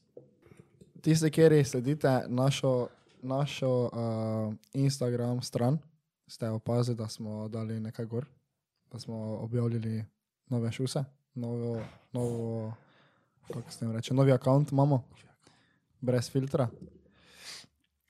Tisti, 1.01 1.29
kjer 1.29 1.53
sledite 1.65 2.25
našo, 2.29 2.89
našo 3.21 3.89
uh, 3.89 4.53
Instagram 4.73 5.41
stran, 5.41 5.77
ste 6.27 6.49
opazili, 6.49 6.97
da 6.97 7.07
smo 7.07 7.47
dali 7.49 7.79
nekaj 7.79 8.05
gor, 8.05 8.25
da 8.91 8.99
smo 8.99 9.37
objavili 9.41 10.05
nove 10.49 10.71
šuse, 10.71 11.03
novo, 11.33 11.81
novo 12.13 12.73
kako 13.53 13.71
se 13.71 13.85
jim 13.85 13.91
reče, 13.91 14.13
novi 14.13 14.31
račun 14.31 14.65
imamo, 14.71 15.03
brez 16.01 16.31
filtra. 16.31 16.67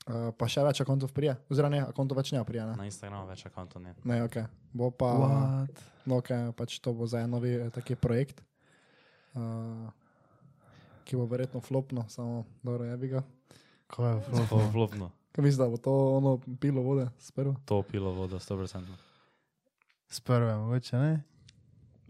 Uh, 0.06 0.30
pa 0.38 0.46
še 0.46 0.62
več 0.62 0.80
računov 0.84 1.10
prije, 1.10 1.34
oziroma 1.50 1.74
ne, 1.74 1.80
računov 1.88 2.18
več 2.18 2.32
ne 2.32 2.44
prije. 2.46 2.66
Ne, 2.66 2.76
Na 2.78 2.86
Instagramu 2.86 3.26
več 3.26 3.42
računov 3.48 3.82
ne. 3.82 3.96
ne 4.04 4.20
ok. 4.24 4.36
Bo 4.74 4.92
pa, 4.92 5.10
What? 5.18 5.82
no, 6.06 6.20
ok, 6.22 6.30
pač 6.54 6.78
to 6.80 6.94
bo 6.94 7.08
zdaj 7.10 7.26
novi 7.28 7.56
eh, 7.58 7.72
taki 7.74 7.96
projekt, 7.98 8.44
uh, 9.34 9.90
ki 11.10 11.18
bo 11.18 11.26
verjetno 11.26 11.62
flopno, 11.62 12.06
samo 12.10 12.46
dobro 12.62 12.86
je 12.86 12.98
bi 12.98 13.08
ga. 13.16 13.24
Ko 13.88 14.06
je 14.06 14.14
Zelo 14.30 14.46
flopo. 14.46 14.70
vlobno. 14.74 15.10
Kaj 15.34 15.44
misliš, 15.44 15.58
da 15.58 15.68
bo 15.70 15.78
to 15.78 15.92
ono 16.16 16.38
pilo 16.62 16.82
vode 16.86 17.10
sprva? 17.20 17.56
To 17.66 17.82
pilo 17.82 18.14
vodo, 18.14 18.38
100%. 18.40 18.86
S 20.10 20.22
prve, 20.22 20.54
mogoče 20.56 20.98
ne? 20.98 21.24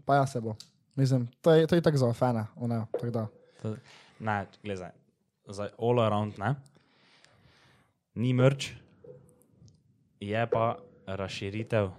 Pa 0.04 0.20
ja 0.20 0.26
se 0.26 0.40
bo. 0.40 0.52
Mislim, 0.96 1.28
to 1.40 1.52
je, 1.52 1.66
to 1.66 1.74
je 1.74 1.82
tako 1.82 1.96
za 1.96 2.12
fane, 2.12 2.46
ono, 2.56 2.86
tako 2.92 3.10
da. 3.10 3.26
Ne, 4.18 4.46
gledaj, 4.62 4.90
zdaj 5.48 5.68
all 5.78 6.00
around, 6.00 6.38
ne. 6.38 6.54
Ni 8.14 8.32
mrč, 8.32 8.70
je 10.20 10.46
pa 10.50 10.76
razširitev 11.06 11.90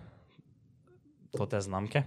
te 1.50 1.62
znamke. 1.62 2.04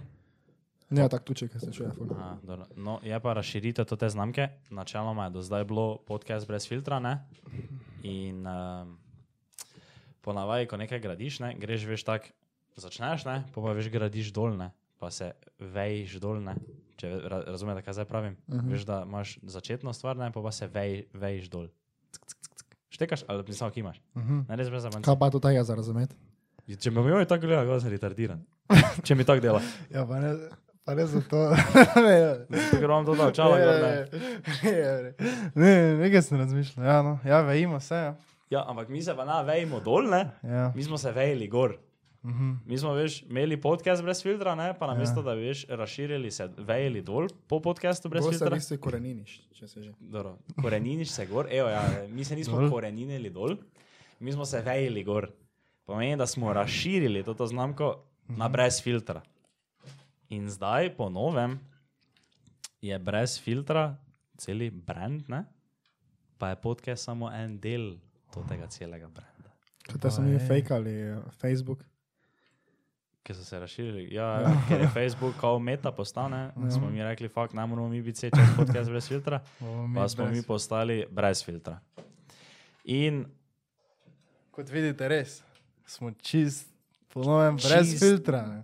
Ne, 0.89 1.09
tako 1.09 1.23
tuče, 1.23 1.47
ker 1.47 1.61
se 1.61 1.71
čuje. 1.73 1.91
ful. 1.95 2.07
Aha, 2.11 2.37
no, 2.75 2.99
je 3.03 3.19
pa 3.19 3.33
razširitev 3.33 3.85
te 3.85 4.09
znamke. 4.09 4.49
Načeloma 4.69 5.25
je 5.25 5.29
do 5.29 5.41
zdaj 5.41 5.63
bilo 5.63 5.97
podcast 6.07 6.47
brez 6.47 6.67
filtra. 6.67 6.99
Ne? 6.99 7.27
In 8.03 8.47
um, 8.47 8.97
ponavadi, 10.21 10.67
ko 10.67 10.77
nekaj 10.77 10.99
gradiš, 10.99 11.39
ne, 11.39 11.53
greš 11.57 11.85
veš 11.89 12.03
tako, 12.03 12.33
začneš, 12.75 13.25
ne, 13.25 13.41
pa, 13.53 13.61
pa 13.61 13.73
veš 13.77 13.89
gradiš 13.93 14.31
dol, 14.33 14.55
ne, 14.57 14.71
pa 15.01 15.09
se 15.11 15.31
vejš 15.57 16.19
dol. 16.21 16.37
Ne. 16.45 16.53
Če 17.01 17.09
ra, 17.25 17.41
razumete, 17.49 17.81
kaj 17.81 17.97
zdaj 17.97 18.05
pravim. 18.05 18.37
Uh 18.47 18.55
-huh. 18.55 18.71
Veš, 18.71 18.85
da 18.85 19.01
imaš 19.07 19.39
začetno 19.41 19.93
stvar, 19.93 20.17
ne, 20.17 20.31
pa, 20.31 20.41
pa 20.41 20.51
se 20.51 20.67
vej, 20.67 21.05
vejš 21.13 21.49
dol. 21.49 21.67
Ck, 22.11 22.25
ck, 22.25 22.37
ck, 22.37 22.57
ck. 22.61 22.75
Štekaš, 22.89 23.23
ali 23.27 23.43
mi 23.47 23.53
samo 23.53 23.71
kimaš. 23.71 24.01
Uh 24.15 24.21
-huh. 24.21 24.49
Ne, 24.49 24.55
res 24.55 24.69
brez 24.69 24.83
zabavanja. 24.83 25.05
Kaj 25.05 25.19
pa 25.19 25.29
to 25.29 25.39
tega 25.39 25.63
za 25.63 25.75
razumeti? 25.75 26.15
Če 26.79 26.91
me 26.91 27.01
bojo 27.01 27.25
tako 27.25 27.47
gledali, 27.47 27.67
kot 27.67 27.81
sem 27.81 27.91
retardiran. 27.91 28.43
Če 29.05 29.15
mi 29.15 29.25
tako 29.25 29.41
dela. 29.41 29.61
Ja, 29.89 30.05
pa 30.05 30.19
ne, 30.19 30.35
pa 30.85 30.95
ne 30.95 31.05
zato. 31.05 31.49
ne, 32.05 32.45
Zato, 32.49 32.77
ker 32.79 32.89
vam 32.89 33.05
to 33.05 33.15
da 33.15 33.27
očala. 33.27 33.57
ne, 33.57 33.65
gor, 33.65 33.75
ne. 33.81 34.07
ne, 34.63 35.13
ne, 35.55 35.97
nekaj 35.97 36.21
sem 36.21 36.37
razmišljal. 36.37 36.85
Ja, 36.85 37.01
no, 37.01 37.19
ja, 37.25 37.41
vejimo 37.41 37.79
se. 37.79 37.95
Ja. 37.95 38.15
Ja, 38.51 38.65
ampak 38.67 38.89
mi 38.89 39.01
se 39.01 39.15
pa 39.15 39.25
na 39.25 39.41
vejmo 39.41 39.79
dol, 39.79 40.09
ne? 40.11 40.25
Ja. 40.43 40.71
Mi 40.75 40.83
smo 40.83 40.97
se 40.97 41.11
vejali 41.11 41.47
gor. 41.47 41.77
Uh 42.23 42.31
-huh. 42.31 42.57
Mi 42.65 42.77
smo 42.77 42.93
veš, 42.93 43.21
imeli 43.21 43.61
podcast 43.61 44.03
brez 44.03 44.21
filtra, 44.23 44.55
ne? 44.55 44.73
pa 44.79 44.87
namesto 44.87 45.19
ja. 45.19 45.23
da 45.23 45.35
bi 45.35 45.41
veš, 45.41 45.65
razširili 45.69 46.31
se, 46.31 46.49
vejali 46.57 47.01
dol 47.01 47.27
po 47.47 47.59
podcastu 47.59 48.09
brez 48.09 48.25
v 48.25 48.29
filtra. 48.29 48.55
bistvu 48.55 48.77
koreniniš, 48.77 49.41
če 49.51 49.67
se 49.67 49.83
že. 49.83 49.93
Dobro, 49.99 50.37
koreniniš 50.61 51.09
se 51.09 51.25
gor, 51.25 51.47
evo, 51.51 51.69
ja, 51.69 52.05
mi 52.09 52.25
se 52.25 52.35
nismo 52.35 52.59
Dol. 52.59 52.69
koreninili 52.69 53.29
dol, 53.29 53.57
mi 54.19 54.31
smo 54.31 54.45
se 54.45 54.61
vejali 54.61 55.03
gor. 55.03 55.31
Pomeni, 55.85 56.17
da 56.17 56.27
smo 56.27 56.53
razširili 56.53 57.23
to 57.23 57.47
znamko 57.47 58.03
na 58.27 58.49
brez 58.49 58.81
filtra. 58.83 59.21
In 60.29 60.49
zdaj, 60.49 60.95
po 60.95 61.09
novem, 61.09 61.59
je 62.81 62.99
brez 62.99 63.41
filtra 63.41 63.97
celi 64.37 64.69
brand, 64.69 65.29
ne? 65.29 65.45
pa 66.37 66.49
je 66.49 66.55
podcast 66.55 67.03
samo 67.03 67.31
en 67.33 67.59
del 67.59 67.97
tega 68.49 68.67
celega 68.67 69.07
brenda. 69.07 69.51
Kaj 70.01 70.11
so 70.11 70.21
mi 70.21 70.39
fejkali, 70.39 70.91
eh, 70.91 71.17
Facebook? 71.41 71.90
Ki 73.23 73.33
so 73.33 73.43
se 73.45 73.59
razširili. 73.59 74.07
Ja, 74.13 74.27
ker 74.67 74.81
je 74.81 74.87
Facebook 74.87 75.35
kao 75.39 75.59
meta 75.59 75.91
postane, 75.91 76.51
smo 76.71 76.89
mi 76.89 77.03
rekli, 77.03 77.29
fakt, 77.29 77.53
ne 77.53 77.65
moramo 77.65 77.89
mi 77.89 78.01
biti 78.01 78.17
vse 78.17 78.29
čas 78.29 78.55
podcast 78.57 78.89
brez 78.89 79.07
filtra, 79.07 79.39
pa 79.95 80.07
smo 80.09 80.25
brez- 80.25 80.31
mi 80.31 80.43
postali 80.43 81.05
brez 81.11 81.45
filtra. 81.45 81.79
In 82.83 83.25
Kot 84.51 84.69
vidite, 84.69 85.07
res 85.07 85.41
smo 85.87 86.11
čist, 86.11 86.67
ponovem, 87.13 87.55
brez 87.55 87.91
Čist. 87.91 88.03
filtra. 88.03 88.41
Ne. 88.47 88.63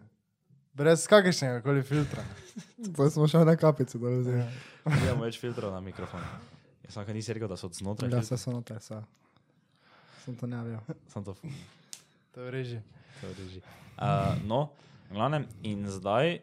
Brez 0.73 1.07
kakršnega 1.07 1.61
koli 1.61 1.83
filtra. 1.83 2.23
To 2.97 3.09
smo 3.09 3.27
še 3.29 3.41
na 3.45 3.55
kapici 3.57 3.99
dol 4.01 4.19
vzeli. 4.19 4.43
imamo 4.85 5.25
več 5.25 5.37
filtrov 5.41 5.71
na 5.73 5.79
mikrofonu. 5.81 6.25
Jaz 6.85 6.97
sem 6.97 7.09
nisi 7.13 7.33
rekel, 7.33 7.49
da 7.49 7.57
so 7.57 7.69
znotraj. 7.73 8.09
Ja, 8.13 8.21
se 8.23 8.37
so 8.37 8.53
se. 8.79 8.99
Sem 10.25 10.35
to 10.35 10.47
ne 10.47 10.61
vedel. 10.63 10.97
Sem 11.13 11.23
to. 11.23 11.35
To 12.33 12.45
je 12.45 12.51
reži. 12.51 12.79
To 13.21 13.33
drži. 13.33 13.61
Uh, 13.97 14.37
no, 14.45 14.69
glavnem, 15.09 15.47
in 15.65 15.87
zdaj, 15.89 16.37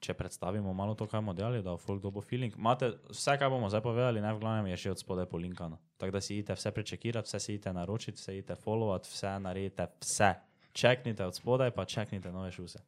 če 0.00 0.14
predstavimo 0.14 0.72
malo 0.76 0.94
to, 0.94 1.06
kaj 1.08 1.22
bomo 1.22 1.34
delali, 1.36 1.62
da 1.64 1.72
bo 1.74 1.80
folk 1.80 2.02
dobo 2.02 2.20
feeling. 2.20 2.54
Imate 2.58 2.92
vse, 3.10 3.36
kar 3.40 3.50
bomo 3.50 3.70
zdaj 3.72 3.82
povedali, 3.84 4.20
ne 4.20 4.32
v 4.36 4.42
glavnem 4.42 4.70
je 4.72 4.80
še 4.84 4.92
od 4.92 5.00
spodaj 5.00 5.28
polinkano. 5.30 5.78
Tako 5.96 6.18
da 6.18 6.20
si 6.20 6.36
idete 6.36 6.58
vse 6.58 6.72
prečekirati, 6.76 7.30
vse 7.30 7.40
si 7.40 7.54
idete 7.54 7.72
naročiti, 7.72 8.20
vse 8.20 8.36
idete 8.36 8.58
followati, 8.60 9.10
vse 9.12 9.36
naredite, 9.42 9.88
vse. 10.04 10.32
Čeknite 10.76 11.24
od 11.24 11.36
spodaj, 11.36 11.72
pa 11.72 11.86
čeknite 11.88 12.32
nove 12.32 12.50
šuse. 12.52 12.82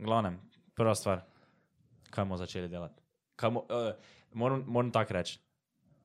Glavnem, 0.00 0.38
prva 0.76 0.94
stvar, 0.96 1.24
kaj 2.10 2.24
bomo 2.24 2.40
začeli 2.40 2.72
delati. 2.72 3.02
Kaj 3.36 3.52
Mo, 3.52 3.66
uh, 3.68 3.92
moram 4.32 4.64
moram 4.66 4.90
tako 4.92 5.18
reči, 5.18 5.36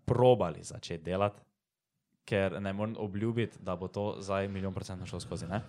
probali 0.06 0.63
začeti 0.63 1.03
delati, 1.03 1.39
ker 2.27 2.60
ne 2.62 2.74
morem 2.74 2.98
obljubiti, 3.00 3.63
da 3.63 3.75
bo 3.75 3.88
to 3.88 4.18
zdaj 4.20 4.48
milijon 4.51 4.74
procentno 4.74 5.08
šlo 5.08 5.20
skozi. 5.20 5.48
Ne? 5.48 5.62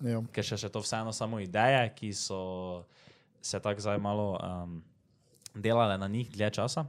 Ja. 0.00 0.22
ker 0.32 0.44
še, 0.44 0.56
še 0.56 0.68
to 0.68 0.80
vseeno 0.80 1.12
samo 1.12 1.40
ideje, 1.42 1.82
ki 1.96 2.12
so 2.14 2.84
se 3.42 3.60
tako 3.60 3.80
zdaj 3.80 3.98
malo 3.98 4.38
um, 4.38 4.82
delale 5.54 5.98
na 5.98 6.08
njih 6.08 6.30
dlje 6.30 6.50
časa. 6.50 6.84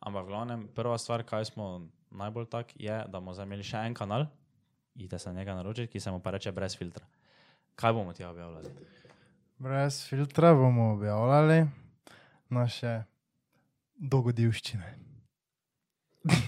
Ampak, 0.00 0.24
v 0.24 0.28
glavnem, 0.28 0.60
prva 0.74 0.98
stvar, 0.98 1.22
kaj 1.22 1.44
smo 1.52 1.86
najbolj 2.10 2.46
tak, 2.50 2.72
je, 2.76 2.92
da 3.08 3.20
bomo 3.20 3.32
zdaj 3.34 3.46
imeli 3.46 3.64
še 3.64 3.84
en 3.86 3.94
kanal, 3.94 4.26
idite 4.94 5.18
se 5.18 5.30
na 5.30 5.38
njega 5.40 5.54
naročiti, 5.54 5.92
ki 5.92 6.00
se 6.00 6.10
mu 6.10 6.18
pa 6.20 6.30
reče 6.34 6.52
brez 6.52 6.76
filtra. 6.76 7.06
Kaj 7.74 7.92
bomo 7.92 8.12
ti 8.12 8.24
objavljali? 8.24 8.68
Brez 9.62 10.02
filtra 10.08 10.50
bomo 10.54 10.90
objavljali 10.92 11.66
naše 12.50 13.02
dogodivščine, 13.94 14.94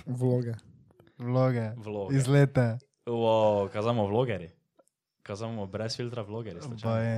Vloge. 0.06 0.54
vloge, 1.18 1.70
Vloge. 1.76 2.16
izlete. 2.16 2.78
Wow, 3.06 3.68
kazamo 3.72 4.06
vlogeri. 4.06 4.50
Kazamo 5.24 5.66
brez 5.66 5.96
filtra 5.96 6.24
je. 7.00 7.16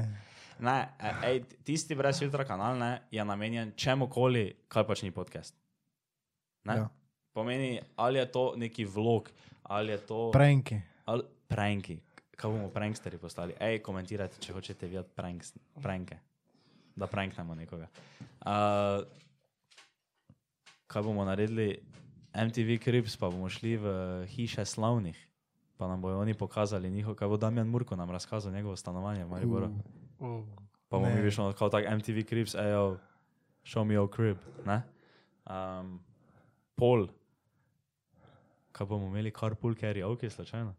Ne, 0.62 0.76
e, 0.98 1.12
ej, 1.26 1.40
tisti 1.66 1.94
brez 1.98 2.20
filtra 2.22 2.44
kanal 2.46 2.78
ne, 2.78 2.90
je 3.10 3.24
namenjen 3.24 3.72
čemukoli, 3.76 4.46
kar 4.70 4.86
pač 4.86 5.02
ni 5.02 5.10
podcast. 5.10 5.56
Ne? 6.64 6.76
Ja. 6.76 6.86
Pomeni, 7.34 7.80
ali 7.96 8.18
je 8.18 8.28
to 8.32 8.44
neki 8.56 8.86
vlog, 8.86 9.28
ali 9.62 9.92
je 9.92 9.98
to. 10.06 10.30
Pranki. 10.32 10.78
Ali 11.04 11.26
pranki. 11.50 11.98
Kaj 12.36 12.52
bomo 12.52 12.70
pranksteri 12.70 13.18
postali? 13.18 13.56
Ej, 13.60 13.82
komentirajte, 13.82 14.38
če 14.44 14.54
hočete 14.54 14.88
videti 14.88 15.12
pranks, 15.16 15.52
pranke. 15.82 16.20
Da 16.96 17.10
pranknemo 17.10 17.58
nekoga. 17.58 17.90
Uh, 18.40 19.02
kaj 20.86 21.02
bomo 21.02 21.26
naredili? 21.26 21.74
MTV 22.36 22.78
Crips, 22.84 23.16
pa 23.16 23.32
bomo 23.32 23.48
šli 23.50 23.76
v 23.80 23.92
hiše 24.30 24.64
slavnih. 24.64 25.16
Pa 25.76 25.88
nam 25.88 26.00
bojo 26.00 26.18
oni 26.18 26.34
pokazali 26.34 26.90
njihov, 26.90 27.14
kaj 27.14 27.28
bo 27.28 27.36
Damjan 27.36 27.66
Murko 27.66 27.96
nam 27.96 28.10
razkazal 28.10 28.52
njegovo 28.52 28.76
stanovanje 28.76 29.24
v 29.24 29.28
Mariboru. 29.28 29.68
Uh, 30.18 30.44
Pa 30.88 30.96
bomo 30.96 31.08
mi 31.08 31.20
višli 31.20 31.52
kot 31.54 31.72
tak 31.72 31.84
MTV 31.90 32.22
Crips, 32.24 32.54
ejo, 32.54 32.96
show 33.64 33.84
me 33.84 33.94
your 33.94 34.08
crib. 34.08 34.36
Ne? 34.64 34.82
Um, 35.46 36.00
pol. 36.74 37.06
Kaj 38.72 38.86
bomo 38.86 39.06
imeli, 39.06 39.30
carpool 39.30 39.74
karaoke, 39.74 40.30
slučajno? 40.30 40.74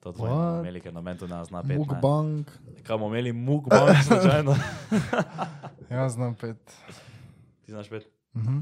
To 0.00 0.12
dvoje 0.12 0.30
bomo 0.30 0.42
What? 0.44 0.60
imeli, 0.60 0.80
ker 0.80 0.92
noben 0.92 1.18
to 1.18 1.26
ne 1.26 1.44
zna 1.44 1.62
pet. 1.62 1.70
ne. 1.70 1.76
Mukbang. 1.78 2.44
Kaj 2.82 2.96
bomo 2.96 3.06
imeli, 3.08 3.32
mukbang, 3.32 3.96
slučajno. 4.08 4.54
jaz 5.90 6.12
znam 6.12 6.34
pet. 6.34 6.76
Ti 7.62 7.72
znaš 7.72 7.88
pet? 7.88 8.08
Mhm. 8.34 8.58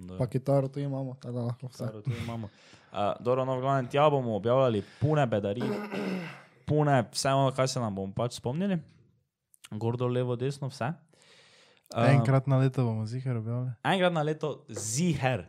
Da. 0.00 0.16
Pa 0.18 0.26
kitaro 0.26 0.68
tu 0.68 0.80
imamo, 0.80 1.14
tako 1.14 1.34
da 1.34 1.42
lahko 1.42 1.66
vse. 1.66 1.76
Staro, 1.76 2.00
tu 2.02 2.10
imamo. 2.24 2.48
Uh, 2.92 2.98
dobro, 3.20 3.44
no, 3.44 3.56
v 3.56 3.60
glavnem, 3.60 3.88
tja 3.88 4.08
bomo 4.10 4.36
objavljali 4.36 4.80
pune 5.00 5.26
bedari, 5.26 5.62
pune 6.66 7.04
vse 7.12 7.28
ono, 7.30 7.52
kar 7.52 7.68
se 7.68 7.80
nam 7.80 7.94
bomo 7.94 8.12
pač 8.12 8.34
spomnili. 8.34 8.78
Gordo, 9.70 10.08
levo, 10.08 10.36
desno, 10.36 10.68
vse. 10.68 10.88
Um, 11.94 12.04
Enkrat 12.06 12.46
na 12.46 12.58
leto 12.58 12.84
bomo 12.84 13.06
zihar 13.06 13.36
objavili. 13.36 13.70
enkrat 13.84 14.12
na 14.12 14.22
leto 14.22 14.64
ziher. 14.68 15.44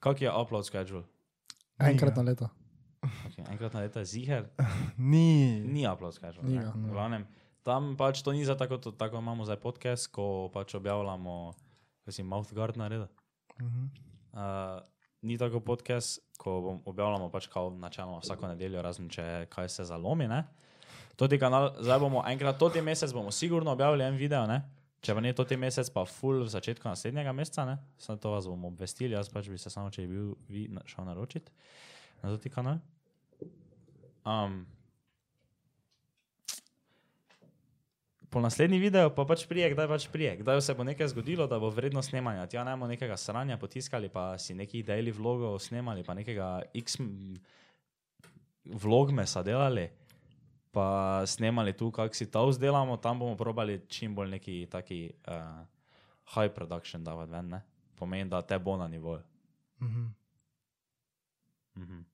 Kak 0.00 0.20
je 0.22 0.30
upload 0.32 0.64
schedule? 0.66 1.04
Enkrat 1.78 2.16
na 2.16 2.22
leto. 2.22 2.48
Okay, 3.02 3.44
enkrat 3.50 3.74
na 3.74 3.80
leto 3.80 3.98
je 3.98 4.04
ziher, 4.04 4.48
Ni. 5.12 5.60
ni 5.60 5.86
upload 5.88 6.14
schedule. 6.14 6.42
Ni 6.42 6.58
ga. 6.58 6.72
V 6.74 6.90
glavnem, 6.90 7.26
tam 7.62 7.96
pač 7.96 8.22
to 8.22 8.32
ni 8.32 8.44
za 8.44 8.56
tako, 8.56 8.78
to, 8.78 8.90
tako 8.90 9.18
imamo 9.18 9.44
zdaj 9.44 9.56
podcast, 9.62 10.08
ko 10.12 10.50
pač 10.54 10.74
objavljamo, 10.74 11.52
kaj 12.04 12.12
si 12.12 12.22
mouth 12.22 12.52
guard 12.54 12.76
naredil. 12.76 13.06
Mhm. 13.60 13.84
Uh, 14.32 14.40
ni 15.22 15.38
tako 15.38 15.60
podcast, 15.60 16.20
ko 16.38 16.50
bom- 16.60 16.80
objavljamo 16.84 17.30
pač 17.30 17.46
kao 17.46 17.70
načeloma 17.70 18.18
vsako 18.18 18.48
nedeljo, 18.48 18.82
razen 18.82 19.08
če 19.08 19.46
kaj 19.50 19.68
se 19.68 19.84
zalomi. 19.84 20.28
Ne? 20.28 20.44
Toti 21.16 21.38
kanal, 21.38 21.72
zdaj 21.80 21.98
bomo 21.98 22.22
enkrat, 22.26 22.58
toti 22.58 22.80
mesec 22.80 23.12
bomo 23.12 23.30
sigurno 23.30 23.72
objavili 23.72 24.04
en 24.04 24.16
video, 24.16 24.46
ne? 24.46 24.60
če 25.00 25.14
pa 25.14 25.20
ne 25.20 25.32
toti 25.32 25.56
mesec, 25.56 25.90
pa 25.90 26.04
full 26.04 26.42
v 26.42 26.48
začetku 26.48 26.88
naslednjega 26.88 27.32
meseca, 27.32 27.64
ne? 27.64 27.76
Samo 27.98 28.18
to 28.18 28.30
vas 28.30 28.46
bomo 28.46 28.68
obvestili, 28.68 29.14
jaz 29.14 29.28
pač 29.30 29.48
bi 29.48 29.58
se 29.58 29.70
samo, 29.70 29.90
če 29.90 30.02
bi 30.02 30.08
bil 30.08 30.32
vi 30.48 30.64
šel 30.86 31.04
naročiti 31.04 31.52
na 32.22 32.30
toti 32.30 32.50
kanal. 32.50 32.78
Um, 34.26 34.66
Po 38.30 38.40
naslednji 38.40 38.78
video 38.78 39.08
pa 39.14 39.24
pač 39.24 39.46
prije, 39.48 39.70
kdaj 39.72 39.86
pač 39.88 40.04
prije, 40.12 40.34
kdaj 40.42 40.60
se 40.60 40.74
bo 40.74 40.84
nekaj 40.84 41.08
zgodilo, 41.08 41.46
da 41.48 41.58
bo 41.58 41.70
vredno 41.72 42.02
snemanja. 42.02 42.46
Tja 42.46 42.64
ne 42.64 42.74
bomo 42.76 42.86
nekega 42.86 43.16
sranja 43.16 43.56
potiskali, 43.56 44.08
pa 44.12 44.36
si 44.38 44.54
neki 44.54 44.82
daily 44.84 45.14
vlogov 45.16 45.56
snemali, 45.64 46.04
pa 46.04 46.14
nekega 46.14 46.62
x 46.76 47.00
m- 47.00 47.38
vlogmesa 48.64 49.42
delali, 49.42 49.88
pa 50.72 51.22
snemali 51.26 51.72
tu, 51.72 51.88
kak 51.90 52.14
si 52.14 52.28
to 52.30 52.44
vzdelamo, 52.50 52.96
tam 53.00 53.18
bomo 53.18 53.36
probali 53.36 53.80
čim 53.88 54.14
bolj 54.14 54.28
neki 54.36 54.66
taki 54.70 55.00
uh, 55.28 55.64
high 56.34 56.52
production 56.52 57.04
davati 57.04 57.32
ven, 57.32 57.48
ne? 57.48 57.62
pomeni, 57.96 58.28
da 58.30 58.42
te 58.42 58.58
bo 58.58 58.76
na 58.76 58.88
nivoju. 58.88 59.22
Mhm. 59.80 60.04
Mhm. 61.76 62.04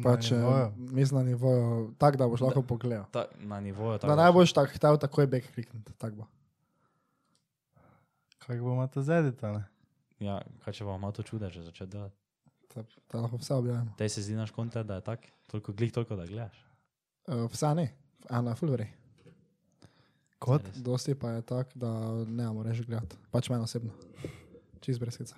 Pač, 0.00 0.30
Na 0.30 0.70
mislim 0.76 1.18
na 1.18 1.24
nivoju, 1.26 1.94
tako 1.98 2.16
da 2.16 2.28
boš 2.28 2.40
lahko 2.40 2.62
pogledal. 2.62 3.04
Ta, 3.12 3.26
na 3.40 3.60
nivoju 3.60 3.98
Da 3.98 3.98
tako. 3.98 4.16
ne 4.16 4.32
boš 4.32 4.52
tak, 4.52 4.72
htel 4.72 4.96
takoj 4.98 5.26
bek 5.26 5.52
klikniti. 5.54 5.92
tak 5.98 6.14
bo. 6.14 6.24
Kako 8.38 8.64
bomo 8.64 8.86
to 8.86 9.02
zediti, 9.02 9.46
ne? 9.46 9.64
Ja, 10.18 10.40
kaj 10.64 10.72
če 10.72 10.84
bomo 10.84 10.98
malo 10.98 11.12
to 11.12 11.22
čudež 11.22 11.60
začeti 11.60 11.90
delati. 11.92 12.16
Da, 12.74 12.82
da 13.12 13.20
lahko 13.20 13.36
vse 13.36 13.54
objavimo. 13.54 13.92
Tej 13.98 14.08
se 14.08 14.22
zdi 14.22 14.34
naš 14.34 14.50
kontent, 14.50 14.86
da 14.86 14.94
je 14.94 15.04
tak, 15.04 15.26
toliko 15.46 15.72
glih, 15.72 15.92
toliko 15.92 16.16
da 16.16 16.26
gledaš. 16.26 16.56
Uh, 17.26 17.44
vse 17.52 17.74
ne, 17.74 17.90
ena 18.30 18.54
fulveri. 18.54 18.88
Kot? 20.38 20.64
Res. 20.66 20.80
Dosti 20.82 21.14
pa 21.14 21.36
je 21.36 21.42
tako, 21.42 21.70
da 21.74 21.90
ne 22.26 22.48
reči 22.64 22.84
gledati. 22.84 23.16
Pač 23.30 23.50
meni 23.50 23.62
osebno. 23.62 23.92
Čist 24.80 25.00
brez 25.00 25.14
skica. 25.14 25.36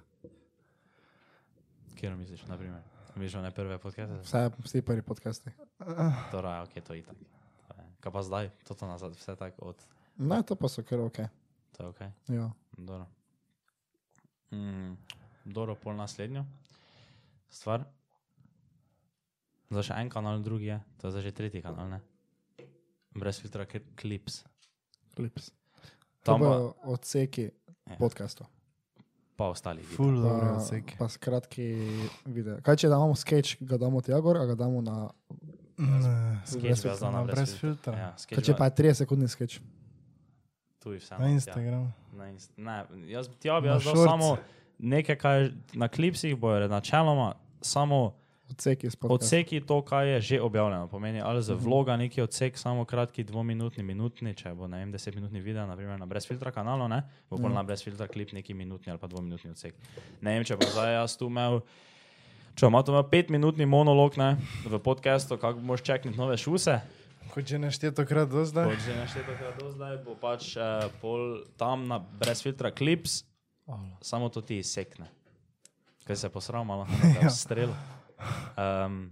Kjer 1.98 2.16
misliš, 2.16 2.46
na 2.46 2.56
primer? 2.56 2.93
Misliš, 3.14 3.34
ne 3.36 3.50
prve 3.50 3.78
podcaste? 3.78 4.18
Vse, 4.20 4.50
vsi 4.58 4.82
prvi 4.82 5.02
podcasti. 5.02 5.50
Torej, 6.30 6.62
ok, 6.62 6.74
to 6.80 6.92
je 6.92 6.98
itak. 6.98 7.16
To 7.68 7.74
je- 7.76 7.88
Kaj 8.00 8.12
pa 8.12 8.20
zdaj? 8.20 8.50
Toto 8.64 8.86
nazad, 8.86 9.12
vse 9.12 9.36
tako 9.36 9.64
od... 9.64 9.78
Ne, 10.16 10.42
to 10.42 10.54
pa 10.54 10.68
so 10.68 10.82
kar 10.82 10.98
ok. 11.00 11.18
To 11.72 11.78
je 11.80 11.88
ok. 11.88 12.00
Ja. 12.28 12.50
Dobro. 12.72 13.06
Mm, 14.50 14.94
dobro, 15.44 15.74
pol 15.74 15.94
naslednjo 15.94 16.44
stvar. 17.48 17.84
Zdaj 19.66 19.82
še 19.84 19.94
en 19.96 20.08
kanal, 20.08 20.38
drugi 20.40 20.66
je, 20.66 20.78
to 20.96 21.06
je 21.06 21.12
zdaj 21.12 21.22
že 21.22 21.32
tretji 21.32 21.62
kanal, 21.62 21.88
ne? 21.88 22.00
Brez 23.12 23.38
filtra 23.38 23.64
kli- 23.64 23.82
klips. 23.94 24.42
Klips. 25.12 25.50
To 26.20 26.26
Tam 26.28 26.40
pa, 26.40 26.50
odseki 26.84 27.50
Ja. 27.84 27.96
podcastov. 27.96 28.46
Pa 29.36 29.44
ostali. 29.46 29.82
Ful 29.82 30.14
dobro 30.16 30.46
Pa, 30.46 30.56
odsek. 30.56 30.94
pa 30.98 31.08
skratki 31.08 31.66
video. 32.24 32.58
Kaj 32.60 32.76
če 32.76 32.88
damo 32.88 33.14
sketch, 33.14 33.56
ga 33.60 33.76
damo 33.76 34.00
tja 34.00 34.20
gor, 34.20 34.36
a 34.36 34.46
ga 34.46 34.54
damo 34.56 34.80
na... 34.80 35.10
Sketch 36.44 36.62
bi 36.82 36.88
jaz 36.88 37.00
dal 37.00 37.12
na 37.12 37.18
Na 37.18 37.24
brez 37.24 37.54
filtra. 37.58 37.94
Ja, 37.94 38.10
Kaj 38.10 38.18
sketch 38.18 38.44
če 38.44 38.54
pa 38.54 38.64
je 38.64 38.74
30 38.78 38.94
sekundni 38.94 39.28
sketch. 39.28 39.58
tu 40.78 40.92
je 40.92 40.98
vse. 40.98 41.16
Na 41.18 41.28
Instagramu. 41.28 41.90
Na 42.12 42.28
inst 42.28 42.52
ne, 42.56 42.84
jaz, 43.06 43.26
dal 43.42 43.80
shorts. 43.82 44.04
samo 44.04 44.36
nekaj, 44.78 45.16
kaj 45.16 45.38
na 45.74 45.88
klipsih 45.88 46.36
bojo 46.36 46.68
načeloma 46.68 47.32
samo 47.60 48.14
Odseki. 48.46 48.88
Odseki 49.00 49.60
to, 49.60 49.82
kaj 49.82 50.08
je 50.08 50.20
že 50.20 50.40
objavljeno. 50.40 50.86
Pomeni, 50.86 51.20
ali 51.20 51.42
za 51.42 51.54
vloga 51.54 51.96
neki 51.96 52.22
odsek, 52.22 52.58
samo 52.58 52.84
kratki, 52.84 53.24
dvominutni, 53.24 53.82
minutni, 53.82 54.34
če 54.34 54.52
bo 54.52 54.66
ne 54.66 54.78
vem, 54.78 54.92
desetminutni 54.92 55.40
video, 55.40 55.66
naprimer 55.66 55.96
na 55.96 56.06
brez 56.06 56.26
filtra 56.26 56.50
kanalu, 56.50 56.88
ne, 56.88 56.98
bo 57.30 57.36
pol 57.36 57.50
Ja. 57.50 57.54
na 57.54 57.62
brez 57.62 57.82
filtra 57.82 58.06
klip 58.06 58.32
neki 58.32 58.54
minutni 58.54 58.90
ali 58.90 58.98
pa 58.98 59.06
dvominutni 59.06 59.50
odsek. 59.50 59.74
Ne 60.20 60.34
vem, 60.34 60.44
če 60.44 60.56
bo 60.56 60.66
zdaj 60.66 60.92
jaz 60.94 61.16
tu 61.16 61.26
imel. 61.26 61.60
Če 62.54 62.66
ima 62.66 62.82
tu 62.82 62.92
imel 62.92 63.02
petminutni 63.04 63.66
monolog 63.66 64.14
ne, 64.16 64.36
v 64.62 64.78
podkastu, 64.78 65.34
kako 65.36 65.58
boš 65.60 65.82
čekniti 65.82 66.14
nove 66.16 66.36
šuse, 66.36 66.80
Kot 67.24 67.42
že 67.44 67.58
našteto 67.58 68.04
krat 68.04 68.28
do 68.28 68.44
zdaj. 68.44 68.68
kot 68.68 68.78
že 68.78 68.94
našteto 68.94 69.32
krat 69.32 69.56
do 69.58 69.70
zdaj, 69.70 69.96
bo 69.98 70.14
pač 70.14 70.54
eh, 70.54 70.62
pol 71.00 71.42
tam 71.56 71.88
na 71.88 71.98
brez 71.98 72.38
filtra 72.38 72.70
klips, 72.70 73.24
samo 74.00 74.28
to 74.28 74.38
ti 74.40 74.58
izsekne. 74.58 75.08
Kaj 76.04 76.16
se 76.16 76.28
posram, 76.28 76.66
malo 76.66 76.86
Ja. 77.18 77.30
strel. 77.42 77.72
Um, 78.56 79.10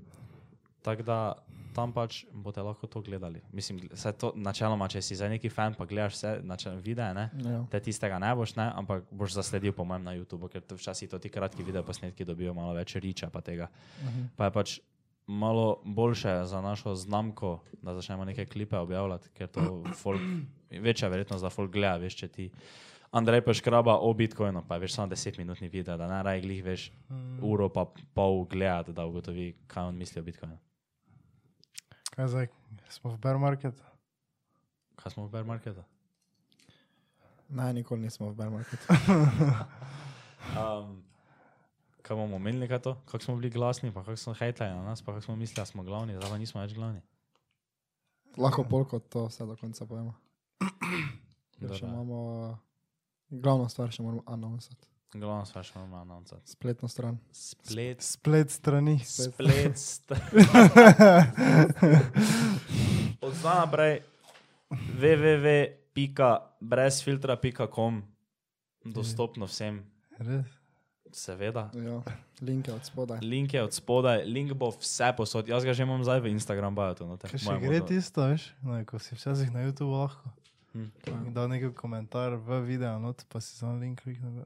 Tako 0.82 1.02
da 1.06 1.34
tam 1.72 1.92
pač 1.94 2.24
boste 2.32 2.62
lahko 2.62 2.86
to 2.86 3.00
gledali. 3.00 3.40
Mislim, 3.52 3.80
vse 3.92 4.12
to 4.18 4.32
načeloma, 4.36 4.88
če 4.92 5.02
si 5.02 5.16
za 5.16 5.28
neki 5.30 5.48
fan, 5.52 5.76
pa 5.78 5.86
gledaš 5.88 6.18
vse 6.18 6.32
načeloma 6.44 6.84
videe, 6.84 7.08
ne? 7.16 7.28
Ja. 7.44 7.62
te 7.72 7.80
tistega 7.80 8.18
ne 8.22 8.32
boš, 8.36 8.56
ne? 8.58 8.68
ampak 8.76 9.08
boš 9.10 9.36
zasledil, 9.38 9.72
po 9.72 9.86
mojem, 9.88 10.04
na 10.04 10.16
YouTubu, 10.18 10.50
ker 10.52 10.64
to 10.66 10.76
včasih 10.76 11.10
to 11.10 11.20
ti 11.22 11.32
kratki 11.32 11.64
video 11.64 11.84
posnetki 11.86 12.26
dobijo 12.28 12.54
malo 12.54 12.74
več 12.76 12.96
riča 13.00 13.30
pa 13.32 13.40
tega. 13.40 13.70
Mhm. 14.02 14.32
Pa 14.36 14.50
je 14.50 14.56
pač 14.58 14.78
malo 15.26 15.80
boljše 15.84 16.42
za 16.50 16.60
našo 16.60 16.94
znamko, 16.98 17.60
da 17.82 17.94
začnemo 17.94 18.24
neke 18.28 18.46
klipe 18.46 18.76
objavljati, 18.76 19.30
ker 19.38 19.48
to 19.48 19.84
folk, 20.02 20.20
večja 20.70 21.08
verjetnost, 21.08 21.44
da 21.44 21.50
folk 21.50 21.72
gleda, 21.72 21.96
veš, 22.02 22.18
če 22.24 22.28
ti 22.28 22.50
Andrej 23.12 23.42
pa 23.44 23.52
škraba 23.52 23.98
o 24.00 24.08
Bitcoinu, 24.16 24.62
pa 24.64 24.74
je 24.74 24.86
veš 24.86 24.94
samo 24.96 25.12
10 25.12 25.38
minutni 25.38 25.68
video, 25.68 25.96
da 26.00 26.08
ne 26.08 26.22
raj 26.24 26.40
glih 26.40 26.64
veš 26.64 26.86
uro 27.44 27.68
pa 27.68 27.84
pol 28.14 28.44
gledati, 28.48 28.92
da 28.96 29.04
ugotovi, 29.04 29.52
kaj 29.68 29.90
on 29.90 29.98
misli 30.00 30.20
o 30.20 30.24
Bitcoinu. 30.24 30.56
Kaj 32.16 32.28
zdaj? 32.28 32.48
Smo 32.88 33.12
v 33.12 33.20
bear 33.20 33.36
marketu. 33.38 33.84
Kaj 34.96 35.12
smo 35.12 35.26
v 35.26 35.32
bear 35.32 35.44
marketu? 35.44 35.84
Ne, 37.52 37.68
nikoli 37.76 38.00
nismo 38.00 38.30
v 38.32 38.36
bear 38.36 38.50
marketu. 38.50 38.86
Um, 40.42 41.04
kaj 42.02 42.16
bomo 42.18 42.36
omenili, 42.36 42.66
kaj 42.68 42.80
to? 42.82 42.96
Kako 43.06 43.24
smo 43.24 43.36
bili 43.36 43.50
glasni, 43.50 43.92
pa 43.94 44.02
kako 44.02 44.16
smo 44.16 44.34
hejtali 44.34 44.74
na 44.74 44.82
nas, 44.82 45.02
pa 45.02 45.12
kako 45.12 45.22
smo 45.22 45.36
mislili, 45.36 45.56
da 45.56 45.64
smo 45.64 45.82
glavni, 45.82 46.16
zdaj 46.16 46.30
pa 46.30 46.38
nismo 46.38 46.60
več 46.60 46.74
glavni. 46.74 46.98
Lahko 48.36 48.64
pol 48.66 48.84
kot 48.90 49.06
to 49.08 49.28
vse 49.28 49.46
do 49.46 49.54
konca. 49.60 49.86
Ker 49.86 50.02
še 51.62 51.86
Dobro. 51.86 51.88
imamo 51.88 52.18
glavno 53.32 53.64
stvar, 53.66 53.88
še 53.88 54.02
moramo 54.02 54.22
announcati. 54.26 54.86
Glavno 55.12 55.44
stvar 55.44 55.64
še 55.64 55.72
moramo 55.76 55.96
announcati. 55.98 56.44
Spletno 56.46 56.88
stran. 56.88 57.18
Splet, 57.30 58.00
Splet 58.00 58.50
strani. 58.50 58.98
splet, 59.00 59.74
st- 59.74 60.12
Od 63.20 63.32
zdaj 63.34 63.56
naprej 63.58 64.00
www.brezfiltra.com 66.72 68.02
dostopno 68.84 69.46
vsem, 69.46 69.84
Res? 70.18 70.46
seveda. 71.12 71.68
Ja, 71.74 72.00
link 72.40 72.68
je 72.68 72.74
od 72.74 72.84
spodaj. 72.84 73.18
Link 73.22 73.52
je 73.52 73.62
od 73.62 73.70
spodaj, 73.70 74.24
link 74.24 74.52
bo 74.54 74.70
vse 74.72 75.12
posod. 75.12 75.44
Jaz 75.46 75.60
ga 75.62 75.72
že 75.72 75.82
imam 75.82 76.00
zdaj 76.00 76.20
v 76.20 76.32
Instagram, 76.32 76.74
bajo 76.74 76.94
to. 76.96 77.04
Kaj 77.20 77.36
še 77.38 77.58
gre 77.60 77.80
tisto, 77.82 78.24
veš? 78.24 78.48
No, 78.62 78.80
ko 78.82 78.96
si 78.96 79.12
včasih 79.12 79.52
na 79.52 79.60
YouTube 79.62 79.92
lahko. 79.92 80.32
Hm. 80.72 80.88
Dal 81.34 81.48
neki 81.52 81.72
komentar 81.76 82.36
v 82.40 82.62
video, 82.64 82.98
not, 82.98 83.24
pa 83.28 83.40
si 83.40 83.56
samo 83.56 83.76
link 83.80 84.00
kliknil. 84.02 84.44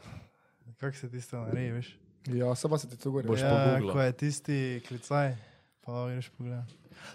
Kako 0.80 0.96
se 0.96 1.10
tisto 1.10 1.40
naredi, 1.40 1.70
veš? 1.70 1.98
Ja, 2.26 2.54
se 2.54 2.68
pa 2.68 2.78
se 2.78 2.88
ti 2.90 2.96
tu 2.96 3.10
gori. 3.10 3.26
Boš 3.26 3.40
ja, 3.40 3.80
ko 3.92 4.00
je 4.00 4.12
tisti 4.12 4.58
klicaj, 4.88 5.34
pa 5.82 6.04
greš 6.12 6.28
pogledat. 6.36 6.70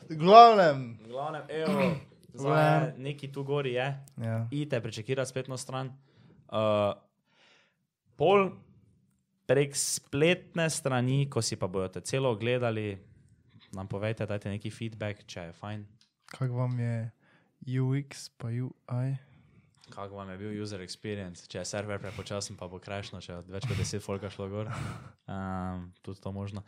V 0.09 0.17
glavnem. 0.19 0.97
V 1.03 1.07
glavnem, 1.07 1.43
evo, 1.49 1.95
zdaj 2.43 2.93
neki 2.97 3.31
tu 3.31 3.43
gori 3.43 3.73
je. 3.73 3.87
Ja. 4.17 4.47
idite 4.51 4.81
prečekirati 4.81 5.29
spletno 5.29 5.57
stran. 5.57 5.93
Uh, 6.51 6.91
pol 8.15 8.51
prek 9.47 9.75
spletne 9.75 10.69
strani, 10.69 11.29
ko 11.29 11.41
si 11.41 11.55
pa 11.55 11.67
boste 11.67 12.01
celo 12.01 12.31
ogledali, 12.31 12.97
nam 13.71 13.87
povejte, 13.87 14.25
dajte 14.25 14.49
neki 14.49 14.71
feedback, 14.71 15.23
če 15.27 15.49
je 15.49 15.53
fajn. 15.53 15.85
Kako 16.33 16.53
vam 16.53 16.79
je 16.79 17.11
UX 17.67 18.29
pa 18.37 18.47
UI? 18.47 19.15
Kako 19.89 20.15
vam 20.15 20.29
je 20.29 20.37
bil 20.37 20.63
user 20.63 20.81
experience, 20.81 21.47
če 21.47 21.61
je 21.61 21.65
server 21.69 21.99
prepočasen, 22.01 22.57
pa 22.57 22.67
bo 22.67 22.79
krajšno, 22.81 23.21
če 23.21 23.33
je 23.33 23.41
več 23.53 23.67
kot 23.69 23.77
10 23.77 24.03
folka 24.03 24.31
šlo 24.33 24.49
gor. 24.51 24.71
Um, 25.23 25.93
tudi 26.03 26.19
to 26.19 26.33
možno. 26.35 26.65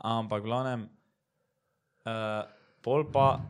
Ampak, 0.00 0.40
glavnem, 0.40 0.86
uh, 2.08 2.48
pol 2.80 3.04
pa 3.12 3.44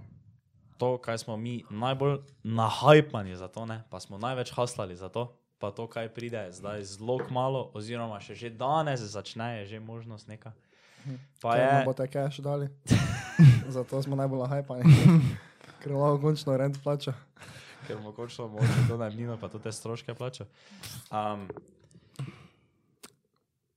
to, 0.83 0.97
kaj 0.99 1.23
smo 1.23 1.37
mi 1.39 1.63
najbolj 1.71 2.19
nahajpani 2.43 3.37
za 3.39 3.47
to, 3.47 3.67
ne? 3.71 3.85
pa 3.91 4.01
smo 4.03 4.19
največ 4.19 4.51
haslali 4.51 4.97
za 4.99 5.09
to, 5.09 5.29
pa 5.63 5.71
to, 5.71 5.87
kaj 5.87 6.11
pride 6.11 6.49
zdaj 6.51 6.83
zelo 6.83 7.23
malo, 7.31 7.71
oziroma 7.75 8.19
še 8.19 8.35
že 8.35 8.51
danes 8.51 8.99
začne, 8.99 9.63
je 9.63 9.79
že 9.79 9.79
možnost 9.81 10.27
neka. 10.27 10.51
Pa 11.39 11.55
Kaj 11.55 11.63
nam 11.63 11.79
je, 11.79 11.85
boste 11.87 12.07
cash 12.11 12.43
dali? 12.43 12.67
Zato 13.79 14.03
smo 14.03 14.19
najbolj 14.19 14.43
nahajpani. 14.43 14.83
Ker 15.79 15.93
lahko 15.93 16.19
končno 16.21 16.57
rent 16.57 16.79
plača. 16.83 17.15
ker 17.87 17.97
bomo 17.97 18.13
končno 18.13 18.49
mogoče 18.49 18.89
to 18.89 18.97
najmnino, 18.97 19.37
pa 19.41 19.49
tudi 19.49 19.65
te 19.65 19.73
stroške 19.73 20.15
plačal. 20.15 20.47
Um, 21.11 21.49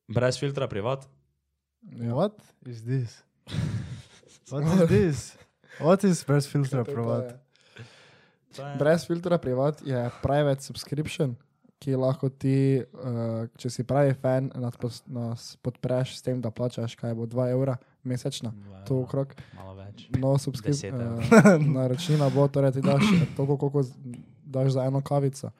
brez 0.07 0.39
filtra 0.39 0.67
privat. 0.67 1.05
Ja. 1.81 2.13
What 2.13 2.41
is 2.65 2.81
this? 2.83 3.23
What 4.49 4.63
is 4.65 4.87
this? 4.91 5.37
What 5.79 6.03
is 6.03 6.25
brez 6.25 6.47
filtra 6.47 6.83
je- 6.83 7.37
Brez 8.79 9.07
filtra 9.07 9.37
privat 9.37 9.81
je 9.85 10.09
private 10.21 10.61
subscription, 10.61 11.35
ki 11.79 11.95
lahko 11.95 12.29
ti, 12.29 12.83
uh, 12.93 13.47
če 13.57 13.69
si 13.69 13.83
pravi 13.83 14.13
fan, 14.13 14.51
nas 15.07 15.55
podpreš 15.61 16.17
s 16.17 16.21
tem, 16.21 16.41
da 16.41 16.51
plačaš 16.51 16.95
kaj 16.95 17.15
bo 17.15 17.25
2 17.25 17.47
evra 17.51 17.77
mesečno. 18.03 18.51
Dva 18.65 18.83
To 18.85 19.01
okrog. 19.05 19.33
Malo 19.55 19.75
več. 19.77 20.07
No, 20.17 20.35
evrov. 20.37 21.19
Uh, 21.19 21.65
naročnina 21.77 22.29
bo, 22.33 22.47
torej 22.47 22.75
ti 22.77 22.81
daš 22.85 23.05
toliko, 23.37 23.57
koliko 23.57 23.83
daš 24.45 24.73
za 24.77 24.85
eno 24.85 25.01
kavico. 25.01 25.51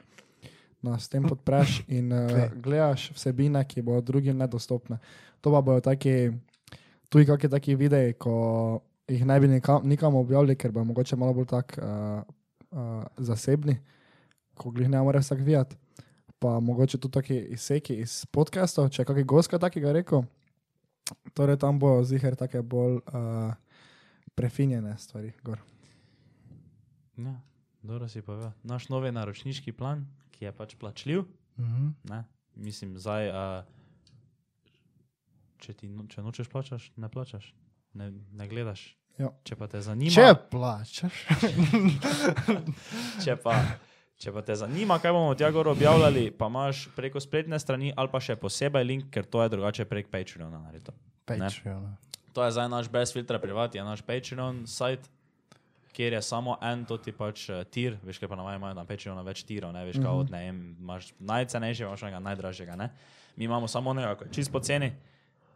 Nas 0.82 1.06
s 1.06 1.12
tem 1.14 1.24
podpreš 1.24 1.84
in 1.88 2.10
uh, 2.14 2.26
Okej. 2.26 2.50
gledaš 2.64 3.12
vsebine, 3.14 3.62
ki 3.66 3.86
bodo 3.86 4.02
drugim 4.02 4.38
nedostopne. 4.38 4.98
To 5.42 5.54
pa 5.54 5.62
bodo 5.62 5.84
taki, 5.86 6.32
tuji 7.10 7.30
kakšni 7.30 7.50
taki 7.54 7.78
videi, 7.78 8.14
ko 8.18 8.82
jih 9.12 9.26
ne 9.26 9.40
bi 9.40 9.48
nikam, 9.52 9.86
nikam 9.86 10.16
objavili, 10.16 10.56
ker 10.56 10.74
bo 10.74 10.84
mogoče 10.88 11.20
malo 11.20 11.36
bolj 11.38 11.50
tak 11.54 11.78
uh, 11.78 12.26
uh, 12.72 13.06
zasebni, 13.18 13.78
ko 14.58 14.74
jih 14.78 14.90
ne 14.90 15.02
more 15.02 15.22
vsak 15.22 15.46
videti. 15.46 15.78
pa 16.42 16.60
mogoče 16.60 16.98
tudi 16.98 17.14
taki 17.14 17.36
izseki 17.54 18.00
iz 18.02 18.26
podcastov, 18.26 18.90
če 18.90 19.04
je 19.04 19.06
kakšen 19.06 19.26
gost 19.30 19.50
kaj 19.52 19.60
takega 19.62 19.92
rekel. 19.94 20.24
Torej 21.34 21.58
tam 21.58 21.80
bo 21.80 22.04
ziger 22.04 22.36
take 22.36 22.62
bolj 22.62 22.98
uh, 22.98 23.54
prefinjene 24.34 24.98
stvari. 24.98 25.32
Gor. 25.42 25.60
Ja, 27.18 27.36
dobro 27.82 28.08
si 28.08 28.22
povedal. 28.22 28.52
Naš 28.64 28.90
novi 28.90 29.10
naročniški 29.10 29.72
plan, 29.72 30.04
ki 30.32 30.46
je 30.46 30.52
pač 30.54 30.76
plačljiv, 30.76 31.24
Mhm. 31.58 31.88
ne? 32.06 32.24
mislim, 32.56 32.98
zdaj, 32.98 33.30
uh, 33.30 33.64
če, 35.58 35.74
ti, 35.74 35.88
no- 35.88 36.06
če 36.06 36.22
nočeš 36.22 36.48
plačaš, 36.48 36.92
ne 36.96 37.10
plačaš, 37.10 37.54
ne, 37.94 38.08
ne 38.32 38.48
gledaš. 38.48 38.98
Ja. 39.18 39.30
Če 39.44 39.56
pa 39.56 39.68
te 39.68 39.82
zanima, 39.82 40.12
Če 40.12 40.28
plačaš. 40.50 41.14
če 43.24 43.36
pa, 43.38 43.56
če 44.22 44.34
pa 44.34 44.44
te 44.46 44.56
zanima, 44.56 45.00
kaj 45.02 45.14
bomo 45.16 45.34
tja 45.38 45.50
gor 45.54 45.72
objavljali, 45.72 46.30
pa 46.38 46.50
imaš 46.52 46.86
preko 46.96 47.22
spletne 47.24 47.58
strani 47.60 47.94
ali 47.98 48.12
pa 48.12 48.22
še 48.22 48.38
posebej 48.38 48.86
link, 48.86 49.10
ker 49.14 49.26
to 49.26 49.42
je 49.42 49.50
drugače 49.56 49.88
prek 49.90 50.12
Patreona 50.14 50.62
naredito. 50.62 50.94
Patreon. 51.26 51.90
To 52.36 52.46
je 52.46 52.54
zdaj 52.56 52.70
naš 52.72 52.90
brez 52.92 53.14
filtra 53.14 53.42
privat, 53.42 53.76
je 53.76 53.84
naš 53.84 54.04
Patreon 54.06 54.64
sajt, 54.70 55.10
kjer 55.92 56.14
je 56.14 56.22
samo 56.24 56.56
en 56.64 56.86
toti 56.88 57.12
pač 57.12 57.50
uh, 57.50 57.64
tir, 57.68 57.98
veš, 58.06 58.22
kaj 58.22 58.30
pa 58.32 58.38
navajamo 58.40 58.70
imajo 58.70 58.78
na 58.78 58.86
Patreonu 58.88 59.26
več 59.28 59.44
tirov, 59.48 59.74
ne 59.76 59.84
veš, 59.90 60.00
kaj 60.00 60.22
od 60.24 60.32
ne 60.32 60.46
imaš 60.54 61.12
najcenejšega, 61.20 61.90
imaš 61.90 62.06
enega 62.08 62.22
najdražjega, 62.30 62.78
ne. 62.80 62.92
Mi 63.36 63.50
imamo 63.50 63.68
samo 63.68 63.96
nekaj, 63.98 64.16
ko 64.20 64.30
je 64.30 64.36
čist 64.38 64.54
poceni. 64.54 64.94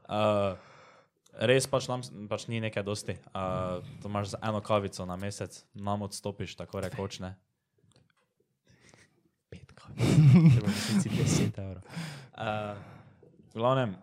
Uh, 0.10 0.58
res 1.40 1.68
pač 1.70 1.88
nam 1.92 2.04
pač 2.32 2.50
ni 2.52 2.60
nekaj 2.66 2.84
dosti. 2.84 3.16
Uh, 3.32 3.80
to 4.02 4.12
imaš 4.12 4.36
za 4.36 4.42
eno 4.44 4.62
kavico 4.66 5.06
na 5.08 5.16
mesec, 5.20 5.64
nam 5.74 6.04
odstopiš, 6.08 6.58
tako 6.60 6.84
rekoč 6.84 7.22
ne. 7.24 7.36
Pet 9.50 9.72
kavic. 9.76 10.04
Treba 10.56 10.68
misliti 10.68 11.10
10 11.10 11.60
evrov. 11.62 11.84
Uh, 12.36 12.76
v 13.54 13.60
glavnem, 13.60 13.96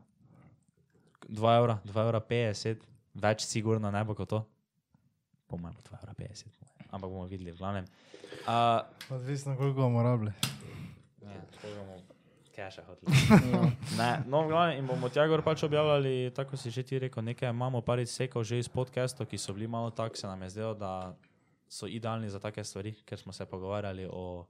2 1.28 1.57
evra, 1.59 1.78
2 1.85 2.07
evra 2.07 2.20
50, 2.20 2.87
več 3.14 3.46
sigurno 3.46 3.90
ne 3.90 4.05
bo 4.05 4.16
kot 4.18 4.28
to. 4.28 4.40
Po 5.46 5.61
mojem, 5.61 5.76
2 5.88 6.00
evra 6.00 6.16
50, 6.18 6.48
ampak 6.90 7.09
bomo 7.09 7.26
videli, 7.28 7.52
v 7.52 7.61
glavnem. 7.61 7.90
Uh, 8.46 8.81
Odvisno, 9.12 9.57
koliko 9.57 9.85
bomo 9.85 10.02
rabili. 10.02 10.33
ja, 11.22 11.40
koliko 11.61 11.78
bomo 11.78 12.00
keša 12.52 12.83
hoteli. 12.87 13.12
ne, 14.00 14.11
no, 14.26 14.44
v 14.44 14.48
glavnem, 14.52 14.78
in 14.78 14.87
bomo 14.87 15.09
tja 15.09 15.24
gor 15.28 15.42
pač 15.44 15.64
objavljali, 15.64 16.33
tako 16.37 16.57
si 16.61 16.70
že 16.70 16.85
ti 16.85 17.00
rekel, 17.00 17.24
nekaj 17.24 17.50
imamo 17.50 17.81
par 17.81 18.00
izsekov 18.00 18.44
že 18.44 18.61
iz 18.61 18.68
podcastov, 18.68 19.26
ki 19.26 19.40
so 19.40 19.57
bili 19.57 19.68
malo 19.68 19.90
tak, 19.90 20.16
se 20.16 20.26
nam 20.26 20.42
je 20.42 20.50
zdelo, 20.57 20.74
da 20.74 21.16
so 21.68 21.88
idealni 21.88 22.28
za 22.28 22.40
take 22.40 22.64
stvari, 22.64 22.92
ker 23.09 23.18
smo 23.18 23.33
se 23.33 23.46
pogovarjali 23.48 24.07
o, 24.11 24.44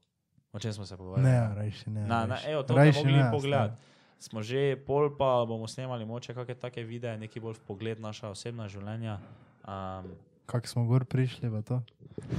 o 0.52 0.58
čem 0.58 0.72
smo 0.72 0.86
se 0.86 0.96
pogovarjali. 0.96 1.30
Ne, 1.30 1.54
rajši 1.54 1.90
ne. 1.90 2.06
Na, 2.06 2.26
na, 2.26 2.38
evo, 2.46 2.62
to 2.62 2.76
Rajši 2.76 2.98
mogli 2.98 3.12
ne, 3.12 3.30
pogledati. 3.30 3.82
Smo 4.22 4.42
že 4.42 4.76
pol, 4.86 5.10
pa 5.18 5.42
bomo 5.48 5.66
snemali 5.66 6.04
moče 6.06 6.34
kakšne 6.34 6.54
take 6.54 6.84
videe, 6.86 7.18
neki 7.18 7.40
bolj 7.40 7.58
v 7.58 7.66
pogled 7.66 7.98
naša 8.00 8.30
osebna 8.30 8.68
življenja. 8.70 9.18
Um, 9.66 10.12
Kako 10.46 10.68
smo 10.68 10.84
gor 10.86 11.04
prišli 11.04 11.48
v 11.48 11.62
to? 11.66 11.82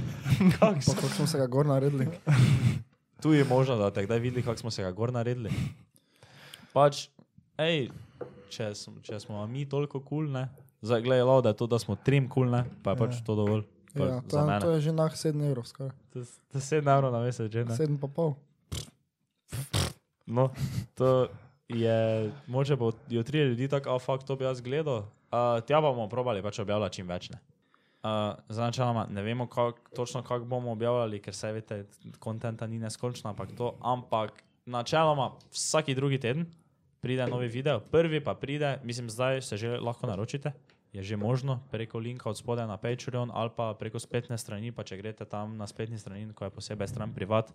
Kako 0.60 1.08
smo 1.08 1.26
se 1.26 1.38
ga 1.38 1.46
gor 1.46 1.66
naredili. 1.66 2.08
tu 3.24 3.32
je 3.32 3.44
možno, 3.44 3.76
da 3.76 3.90
te 3.90 4.04
kdaj 4.04 4.18
videli, 4.18 4.42
kako 4.42 4.56
smo 4.56 4.70
se 4.70 4.82
ga 4.82 4.92
gor 4.92 5.12
naredili. 5.12 5.50
Pač, 6.72 7.08
hej, 7.56 7.88
če, 8.52 8.72
če 9.02 9.20
smo 9.20 9.46
mi 9.46 9.64
toliko 9.68 10.00
kul, 10.00 10.26
cool, 10.26 10.32
ne, 10.32 10.48
zdaj 10.84 11.00
gledaj, 11.06 11.40
da 11.42 11.54
je 11.54 11.56
to, 11.56 11.66
da 11.66 11.78
smo 11.80 11.96
trim 11.96 12.28
kul, 12.28 12.44
cool, 12.44 12.52
ne, 12.52 12.64
pa 12.84 12.92
je 12.92 13.00
pač 13.00 13.16
Ja. 13.16 13.24
to 13.24 13.36
dovolj. 13.38 13.64
Ja, 13.94 14.20
to, 14.26 14.36
to 14.60 14.70
je 14.74 14.80
že 14.80 14.92
nah 14.92 15.12
7 15.12 15.38
evrov, 15.38 15.64
skoraj. 15.70 15.94
To 16.10 16.26
to 16.50 16.54
je 16.58 16.82
7 16.82 16.82
evrov 16.82 17.14
na 17.14 17.22
mesec, 17.22 17.46
že 17.46 17.62
ne. 17.62 17.74
7 17.74 17.94
pa 18.02 18.10
pol. 18.10 18.34
No, 20.26 20.50
to 20.98 21.28
je, 21.68 22.30
moče 22.46 22.76
bo 22.76 22.92
jutri 23.08 23.38
ljudi 23.38 23.68
tako, 23.68 23.94
a 23.94 23.98
fakt 23.98 24.26
to 24.26 24.36
bi 24.36 24.44
jaz 24.44 24.60
gledal. 24.60 25.06
Uh, 25.30 25.60
tja 25.66 25.80
bomo 25.80 26.08
probali 26.08 26.42
pač 26.42 26.58
objavljati 26.58 27.00
čim 27.00 27.08
več. 27.08 27.30
Ne, 27.30 27.38
uh, 28.02 28.34
za 28.48 28.66
načeloma 28.66 29.06
ne 29.10 29.22
vemo 29.22 29.46
kak, 29.46 29.78
točno, 29.94 30.22
kako 30.22 30.44
bomo 30.44 30.72
objavljali, 30.72 31.20
ker 31.22 31.34
se 31.34 31.52
veste, 31.52 31.84
kontenta 32.18 32.66
ni 32.66 32.78
neskončno, 32.78 33.30
ampak 33.30 33.54
to, 33.58 33.74
ampak 33.82 34.42
načeloma 34.66 35.32
vsaki 35.52 35.94
drugi 35.94 36.18
teden 36.18 36.46
pride 37.04 37.26
novi 37.28 37.48
video, 37.48 37.80
prvi 37.80 38.24
pa 38.24 38.34
pride, 38.34 38.78
mislim, 38.82 39.10
zdaj 39.10 39.42
se 39.42 39.56
že 39.56 39.76
lahko 39.76 40.06
naročite. 40.06 40.52
Je 40.94 41.02
že 41.02 41.16
možno 41.18 41.58
preko 41.74 41.98
linka 41.98 42.30
od 42.30 42.38
spodaj 42.38 42.70
na 42.70 42.78
Patreon 42.78 43.30
ali 43.34 43.50
pa 43.50 43.74
preko 43.74 43.98
spletne 43.98 44.38
strani, 44.38 44.70
pa 44.70 44.86
če 44.86 44.96
greste 44.96 45.26
tam 45.26 45.58
na 45.58 45.66
spletni 45.66 45.98
strani, 45.98 46.30
ko 46.30 46.46
je 46.46 46.54
posebej 46.54 46.86
stran 46.88 47.10
privat, 47.10 47.50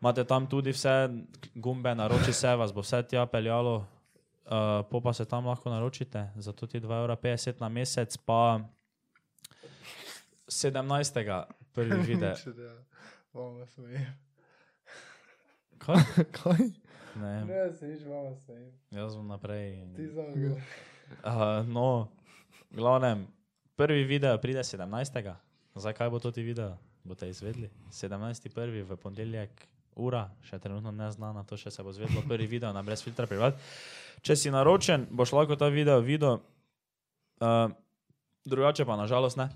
imate 0.00 0.24
tam 0.24 0.48
tudi 0.48 0.72
vse 0.72 1.12
gumbe, 1.54 1.92
naroči 1.94 2.32
se, 2.32 2.48
vas 2.56 2.72
bo 2.72 2.80
vse 2.80 3.02
tja 3.04 3.26
peljalo, 3.28 3.84
uh, 4.48 4.80
po 4.88 5.04
pa 5.04 5.12
se 5.12 5.28
tam 5.28 5.46
lahko 5.46 5.68
naročite, 5.68 6.32
zato 6.40 6.66
ti 6.66 6.80
2,50 6.80 6.88
evra 6.96 7.60
na 7.60 7.68
mesec, 7.68 8.16
pa 8.24 8.64
17. 10.48 11.44
prvi 11.72 12.00
video. 12.08 12.34
Bomo 13.32 13.66
smejali. 13.66 14.06
Kaj? 15.78 16.02
Kaj? 16.42 16.58
Ne, 17.16 17.44
Ne, 17.44 17.72
se 17.72 17.86
nič 17.86 18.04
bomo 18.04 18.36
smejali. 18.36 18.72
jaz 18.90 19.16
bom 19.16 19.28
naprej. 19.28 19.84
Ti 19.96 20.08
samo 20.08 20.32
gor. 20.36 20.60
Uh, 21.24 21.68
no, 21.68 22.08
v 22.21 22.21
glavnem, 22.72 23.26
prvi 23.76 24.04
video 24.04 24.38
pride 24.38 24.60
17. 24.60 25.34
Zakaj 25.74 26.10
bo 26.10 26.18
to 26.18 26.30
ti 26.30 26.42
video? 26.42 26.76
Boste 27.04 27.28
izvedli? 27.28 27.70
17.1. 27.90 28.84
v 28.84 28.96
ponedeljek, 28.96 29.66
ura, 29.96 30.28
še 30.46 30.58
trenutno 30.58 30.92
neznana, 30.92 31.44
to 31.44 31.56
še 31.56 31.70
se 31.70 31.82
bo 31.82 31.92
zvedlo. 31.92 32.22
Prvi 32.28 32.46
video 32.46 32.72
na 32.72 32.82
brez 32.82 33.02
filtra 33.02 33.26
privat. 33.26 33.58
Če 34.22 34.36
si 34.36 34.52
naročen, 34.54 35.08
boš 35.10 35.32
lahko 35.34 35.58
ta 35.58 35.68
video 35.68 35.98
videl. 36.00 36.38
Uh, 37.42 37.72
drugače 38.46 38.86
pa 38.86 38.96
nažalost 38.96 39.36
ne. 39.36 39.48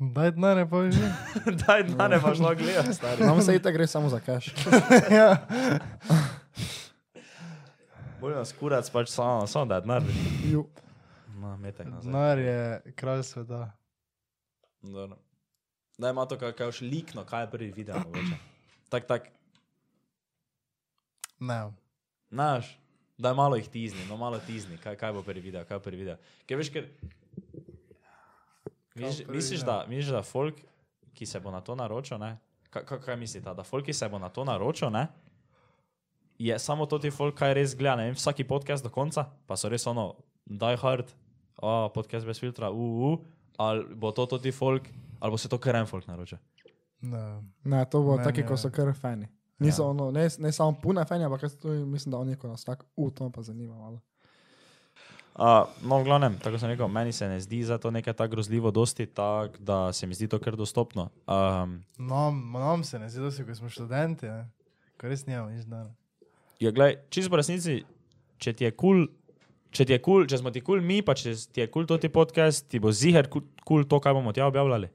Daj 0.00 0.30
denar, 0.36 0.56
ne 0.56 0.64
pa 0.70 0.86
že. 0.88 1.08
Daj, 1.66 1.82
da 1.92 2.06
ne 2.08 2.20
boš 2.22 2.38
lahko 2.40 2.62
gledal, 2.62 2.92
stari. 2.94 3.26
Nam 3.26 3.42
se 3.42 3.56
itak 3.58 3.74
gre 3.74 3.86
samo 3.90 4.08
za 4.08 4.20
cash. 4.22 4.54
ja. 5.18 5.34
Bolj 8.20 8.38
nas 8.38 8.54
kurac 8.54 8.86
pač 8.92 9.10
samo, 9.10 9.50
samo 9.50 9.66
da 9.66 9.80
denar. 9.82 10.06
No, 11.40 11.56
metek 11.56 11.88
nazaj. 11.88 12.12
Denar 12.12 12.38
je 12.38 12.92
kralj 12.96 13.22
sveta. 13.22 13.70
Dobro. 14.82 15.16
Da 15.98 16.10
ima 16.10 16.24
to 16.26 16.38
kakšno 16.38 16.88
likno, 16.88 17.24
kaj 17.24 17.42
je 17.42 17.50
prvi 17.50 17.72
video 17.76 17.98
mogoče. 17.98 18.36
Tak, 18.88 19.06
tak, 19.06 19.28
Ne. 21.40 21.72
Znaš, 22.30 22.78
da 23.18 23.34
malo 23.34 23.56
jih 23.56 23.68
tizni, 23.68 24.04
no 24.08 24.16
malo 24.16 24.38
tizni, 24.46 24.76
kaj, 24.76 24.96
kaj 24.96 25.12
bo 25.12 25.22
prvi 25.22 25.40
video, 25.40 25.64
kaj 25.64 25.78
prvi 25.78 25.96
video. 25.96 26.16
Ker 26.46 26.58
veš, 26.58 26.70
ker. 26.72 26.88
Misliš, 28.94 29.26
misliš, 29.28 29.60
da, 29.60 29.84
misliš, 29.88 30.12
da 30.12 30.22
folk, 30.22 30.60
ki 31.14 31.26
se 31.26 31.40
bo 31.40 31.50
na 31.50 31.60
to 31.60 31.74
naročil, 31.74 32.18
ne? 32.18 32.36
Kaj, 32.70 32.84
kaj, 32.84 33.00
kaj 33.00 33.16
mislite, 33.16 33.54
da 33.54 33.64
folk, 33.64 33.86
ki 33.86 33.92
se 33.92 34.08
bo 34.08 34.18
na 34.18 34.28
to 34.28 34.44
naročil, 34.44 34.90
ne? 34.90 35.06
Je 36.38 36.58
samo 36.58 36.86
to 36.86 36.98
ti 36.98 37.10
folk, 37.10 37.34
kaj 37.38 37.54
res 37.54 37.74
gleda, 37.76 37.96
ne 37.96 38.10
vem, 38.10 38.14
vsaki 38.14 38.44
podcast 38.44 38.84
do 38.84 38.92
konca, 38.92 39.24
pa 39.46 39.56
so 39.56 39.68
res 39.68 39.86
ono, 39.86 40.12
die 40.44 40.76
hard, 40.76 41.08
a 41.62 41.88
podcast 41.94 42.26
brez 42.26 42.40
filtra, 42.40 42.70
uu, 42.70 43.12
uh, 43.12 43.20
ali 43.60 43.84
bo 43.94 44.12
to 44.12 44.38
ti 44.38 44.52
folk, 44.52 44.88
ali 45.20 45.30
bo 45.30 45.38
se 45.38 45.48
to 45.48 45.58
kar 45.58 45.76
en 45.76 45.86
folk 45.86 46.06
naročil. 46.08 46.38
Ne. 47.00 47.42
Ne, 47.64 47.84
to 47.90 48.02
bo 48.02 48.16
taki, 48.24 48.44
ko 48.46 48.56
so 48.56 48.70
kar 48.72 48.92
fani. 48.96 49.28
Niso 49.60 49.82
ja. 49.82 49.88
ono, 49.88 50.10
ne, 50.10 50.28
ne 50.38 50.52
samo 50.52 50.78
pune 50.82 51.04
fani, 51.04 51.24
ampak 51.24 51.44
tudi 51.60 51.84
mislim, 51.84 52.12
da 52.12 52.18
oni, 52.18 52.36
ko 52.36 52.48
nas 52.48 52.64
tako, 52.64 52.86
u, 52.96 53.10
to 53.10 53.30
pa 53.30 53.42
zanima 53.42 53.76
malo. 53.76 54.00
Uh, 55.40 55.68
no, 55.82 56.00
v 56.00 56.04
glavnem, 56.04 56.38
tako 56.42 56.58
sem 56.58 56.72
rekel, 56.72 56.88
meni 56.88 57.12
se 57.12 57.28
ne 57.28 57.38
zdi 57.40 57.62
za 57.64 57.78
to 57.78 57.90
nekaj 57.90 58.16
tako 58.16 58.30
grozljivo, 58.30 58.70
dosti 58.70 59.06
tako, 59.06 59.56
da 59.58 59.92
se 59.92 60.06
mi 60.06 60.14
zdi 60.14 60.28
to 60.28 60.38
kar 60.38 60.56
dostopno. 60.56 61.08
Um, 61.26 61.84
Nam, 61.98 62.40
nam 62.52 62.84
se 62.84 62.98
ne 62.98 63.08
zdi, 63.08 63.20
da 63.20 63.30
si, 63.30 63.44
ko 63.44 63.54
smo 63.54 63.68
študenti, 63.68 64.26
ne. 64.26 64.48
Ko 65.00 65.08
res 65.08 65.26
nimamo 65.26 65.50
nič 65.50 65.64
denarja. 65.64 65.94
ja, 66.60 66.70
glej, 66.70 66.96
čisto 67.08 67.30
po 67.30 67.40
resnici, 67.40 67.84
če 68.38 68.52
ti 68.52 68.64
je 68.64 68.72
kul, 68.72 69.06
cool, 69.06 69.08
če 69.70 69.86
ti 69.86 69.94
je 69.94 70.00
kul, 70.02 70.22
cool, 70.22 70.28
če 70.30 70.40
smo 70.40 70.52
ti 70.54 70.62
kul 70.62 70.78
cool 70.78 70.86
mi, 70.86 71.00
pa 71.06 71.14
če 71.18 71.34
ti 71.52 71.62
je 71.62 71.68
kul 71.68 71.84
cool 71.84 71.90
to 71.92 72.00
ti 72.02 72.10
podcast, 72.12 72.66
ti 72.70 72.82
bo 72.82 72.92
ziger 72.92 73.30
kul 73.30 73.46
cool 73.66 73.86
to, 73.86 74.00
kaj 74.02 74.16
bomo 74.16 74.34
tja 74.36 74.48
objavljali. 74.50 74.90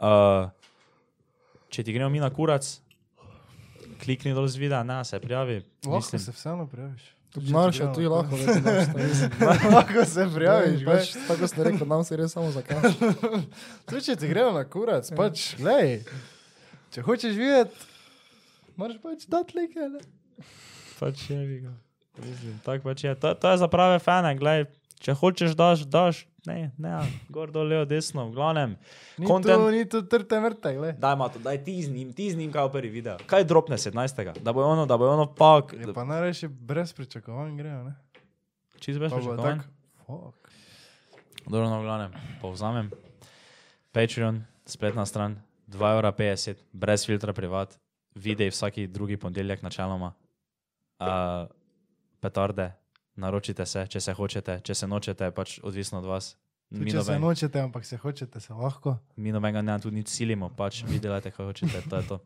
Uh, 0.00 0.50
če 1.70 1.84
ti 1.86 1.94
gremo 1.94 2.10
mi 2.12 2.22
na 2.22 2.30
kurac, 2.34 2.66
klikni 4.00 4.34
dol 4.36 4.48
z 4.48 4.60
videa, 4.62 4.82
ne, 4.86 5.02
se 5.04 5.20
prijavi. 5.20 5.60
Lahko 5.86 6.18
se 6.18 6.34
vseeno 6.34 6.66
prijaviš. 6.70 7.10
Denar 7.30 7.70
še 7.70 7.86
tu 7.94 8.02
lahko, 8.10 8.34
več 8.34 8.62
daš, 8.64 8.88
to 8.90 9.02
je. 9.04 9.28
Lahko 9.70 10.04
se 10.08 10.24
prijaviš, 10.34 10.80
pač, 10.88 11.12
tako 11.28 11.50
ste 11.52 11.66
rekli, 11.68 11.86
nam 11.92 12.02
se 12.06 12.16
gre 12.16 12.26
samo 12.30 12.50
za 12.50 12.64
cash. 12.66 12.96
Tudi 13.86 14.02
če 14.08 14.16
ti 14.18 14.30
gremo 14.32 14.50
na 14.56 14.64
kurac, 14.66 15.12
pač, 15.14 15.52
glej, 15.60 16.00
če 16.90 17.04
hočeš 17.06 17.38
videti, 17.38 17.86
moraš 18.80 18.98
pač 19.04 19.28
dati 19.30 19.60
like, 19.60 19.86
pač 20.98 21.28
je, 21.30 21.38
vi 21.38 21.60
ga. 21.68 21.76
Mislim, 22.18 22.60
tako 22.64 22.90
pač 22.90 23.04
je. 23.04 23.14
To, 23.14 23.34
to 23.34 23.50
je 23.50 23.56
za 23.56 23.68
prave 23.68 23.98
fane, 23.98 24.34
glej, 24.36 24.66
Če 25.00 25.14
hočeš, 25.16 25.56
daš, 25.56 25.86
daš. 25.88 26.26
Ne, 26.48 26.72
ne, 26.80 26.92
gor 27.32 27.50
dol, 27.52 27.68
levo, 27.68 27.84
desno, 27.88 28.26
v 28.28 28.36
glavnem. 28.36 28.76
Ni 29.20 29.28
Content- 29.28 29.60
tu, 29.60 29.72
ni 29.72 29.84
tu 29.88 30.00
trte 30.04 30.40
mrte, 30.40 30.72
gled. 30.76 30.96
Daj, 31.00 31.16
Mato, 31.16 31.40
daj 31.40 31.60
ti 31.64 31.76
z 31.84 31.92
njim, 31.92 32.12
ti 32.16 32.30
z 32.32 32.36
njim 32.36 32.52
kao 32.52 32.68
prvi 32.72 32.88
video. 32.88 33.16
Kaj 33.28 33.44
dropne 33.44 33.76
17. 33.80 34.40
Da 34.40 34.52
bo 34.52 34.64
ono, 34.64 34.86
da 34.88 34.96
bo 35.00 35.08
ono 35.08 35.26
pak. 35.34 35.72
Je 35.72 35.92
pa 35.92 36.04
najrajši 36.04 36.48
brez 36.48 36.92
pričakovanj 36.96 37.56
grejo, 37.56 37.82
ne? 37.88 37.94
Čist 38.80 39.00
brez 39.00 39.12
pričakovanj. 39.12 39.64
Dobro, 41.48 41.68
no, 41.68 41.80
v 41.80 41.84
glavnem, 41.84 42.12
povzamem. 42.40 42.90
Patreon, 43.92 44.44
spletna 44.68 45.06
stran, 45.08 45.40
2,50 45.68 46.50
evra, 46.50 46.60
brez 46.72 47.04
filtra 47.08 47.32
privat, 47.32 47.72
videi 48.14 48.52
vsaki 48.52 48.86
drugi 48.86 49.16
ponedeljek 49.16 49.64
načeloma. 49.64 50.12
Uh, 51.00 51.48
petarde, 52.20 52.72
naročite 53.16 53.66
se, 53.66 53.86
če 53.86 54.00
se 54.00 54.12
hočete, 54.12 54.60
če 54.60 54.74
se 54.74 54.86
nočete, 54.86 55.30
pač 55.30 55.58
odvisno 55.60 55.98
od 55.98 56.04
vas. 56.06 56.36
Tudi 56.68 56.84
Mi 56.84 56.90
Če 56.90 57.00
se 57.00 57.10
noben- 57.10 57.20
nočete, 57.22 57.60
ampak 57.60 57.84
se 57.84 57.96
hočete, 57.96 58.40
se 58.40 58.52
lahko. 58.54 58.96
mi 59.16 59.32
nobenega 59.32 59.62
ne 59.62 59.78
tudi 59.78 59.96
nič 59.96 60.08
silimo, 60.08 60.48
pač 60.50 60.84
vi 60.84 60.98
delajte, 60.98 61.30
kaj 61.30 61.46
hočete, 61.46 61.82
to 61.82 61.96
je 61.96 62.04
to. 62.04 62.20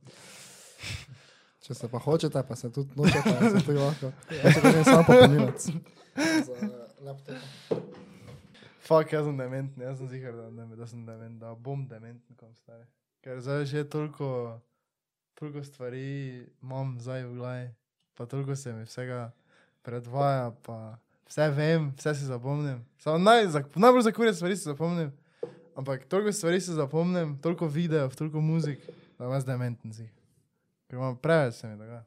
Če 1.61 1.75
se 1.75 1.89
pa 1.89 1.99
hočete, 1.99 2.43
pa 2.43 2.55
se 2.55 2.69
tudi 2.71 2.93
nočete, 2.95 3.33
se 3.51 3.63
tudi 3.63 3.79
lahko. 3.79 4.13
Ja, 4.31 4.53
če 4.53 4.61
grem 4.63 4.85
samo 4.85 5.03
popolnilec. 5.03 5.61
Fuck, 8.81 9.09
jaz 9.11 9.25
sem 9.25 9.37
dementen, 9.37 9.81
jaz 9.83 9.97
sem 9.97 10.09
zigar, 10.09 10.35
da, 10.35 10.51
da, 10.53 10.77
da 10.77 10.87
sem 10.87 11.07
dementen, 11.07 11.39
da 11.39 11.55
bom 11.57 11.87
dementen, 11.89 12.37
kom 12.37 12.53
stari. 12.55 12.85
Ker 13.23 13.41
zdaj 13.41 13.65
že 13.65 13.85
toliko, 13.87 14.61
toliko 15.35 15.65
stvari 15.65 16.05
imam 16.61 16.99
zdaj 17.01 17.25
v 17.25 17.35
glavi, 17.35 17.69
pa 18.15 18.27
toliko 18.27 18.53
se 18.55 18.73
mi 18.73 18.85
vsega 18.85 19.31
predvaja, 19.85 20.51
pa 20.63 20.97
vse 21.27 21.51
vem, 21.51 21.93
vse 21.93 22.15
si 22.15 22.25
zapomnim. 22.25 22.81
Samo 22.99 23.19
naj, 23.21 23.47
za, 23.49 23.63
najbolj 23.77 24.03
zakurje 24.03 24.35
stvari 24.35 24.57
si 24.57 24.65
zapomnim, 24.65 25.13
ampak 25.75 26.05
toliko 26.07 26.33
stvari 26.33 26.61
si 26.61 26.73
zapomnim, 26.73 27.37
toliko 27.39 27.69
videov, 27.69 28.13
toliko 28.13 28.41
muzik, 28.41 28.81
da 29.19 29.27
vas 29.27 29.45
dementen 29.45 29.93
si. 29.93 30.09
Ker 30.87 30.97
imam 30.97 31.17
preveč 31.17 31.55
se 31.55 31.69
mi 31.69 31.77
dogaja. 31.77 32.05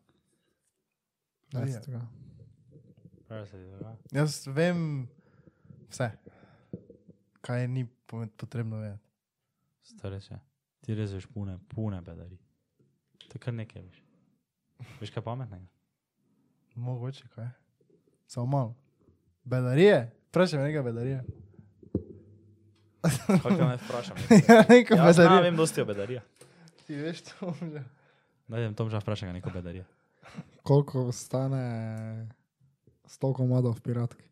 Ja, 1.49 1.59
Ja. 1.59 1.67
se 1.67 1.81
tega. 1.81 2.01
Jaz 4.11 4.47
vem 4.47 5.07
vse, 5.89 6.11
kaj 7.41 7.67
ni 7.67 7.85
po- 8.05 8.27
potrebno 8.29 8.77
vedeti. 8.77 9.03
Stare 9.83 10.21
se, 10.21 10.39
ti 10.81 10.95
rezeš 10.95 11.25
pune, 11.27 11.59
pune 11.67 12.01
bedari. 12.01 12.37
To 13.19 13.35
je 13.35 13.39
kar 13.39 13.53
nekaj, 13.53 13.81
veš. 13.81 14.03
Veš 14.99 15.11
kaj 15.11 15.23
pametnega? 15.23 15.65
Mogoče 16.75 17.27
kaj. 17.27 17.47
Samo 18.27 18.45
malo. 18.47 18.75
Bedarije? 19.43 20.11
Vprašaj 20.27 20.59
me 20.59 20.65
nekaj 20.65 20.83
bedarije. 20.83 21.23
Kako 23.27 23.49
te 23.49 23.65
ne 23.65 23.77
vprašam? 23.77 24.17
ja, 24.49 24.63
Jaz 24.97 25.17
ne 25.17 25.23
bedarije. 25.23 25.41
vem 25.41 25.55
dosti 25.55 25.81
o 25.81 25.85
bedarija. 25.85 26.21
Ti 26.87 26.95
veš 26.95 27.21
to 27.21 27.53
že. 27.61 27.83
Daj, 28.47 28.61
dem 28.61 28.73
Tomža 28.73 28.97
vprašaj 28.97 29.29
ga 29.29 29.33
neko 29.33 29.49
bedarija. 29.49 29.83
Koliko 30.63 31.11
stane 31.11 32.27
100 33.05 33.33
komadov 33.33 33.73
v 33.73 33.81
piratki? 33.81 34.23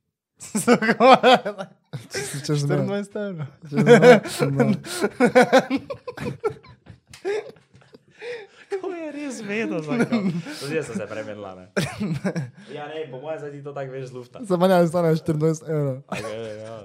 Čez- 2.12 2.46
Čez 2.46 2.64
me. 2.66 2.76
24 2.76 3.30
evrov. 3.30 3.48
Čez 3.62 3.74
me. 3.76 4.20
čez 4.22 4.52
me. 4.52 4.76
To 8.86 8.94
je 8.94 9.12
res 9.12 9.42
vedno. 9.42 9.80
Tudi 10.60 10.76
jaz 10.76 10.86
sem 10.86 10.96
se 10.96 11.08
premenila, 11.08 11.56
ne. 11.56 11.66
Ja, 12.70 12.86
ne, 12.86 13.08
po 13.10 13.18
mojem 13.18 13.40
zdaj 13.40 13.52
ti 13.52 13.64
to 13.64 13.74
tako 13.74 13.92
veš 13.92 14.06
z 14.06 14.14
lufta. 14.14 14.40
Za 14.42 14.58
mene 14.58 14.78
stane 14.86 15.10
24 15.10 15.34
evrov. 15.68 15.98
Okay, 16.08 16.62
ja. 16.62 16.76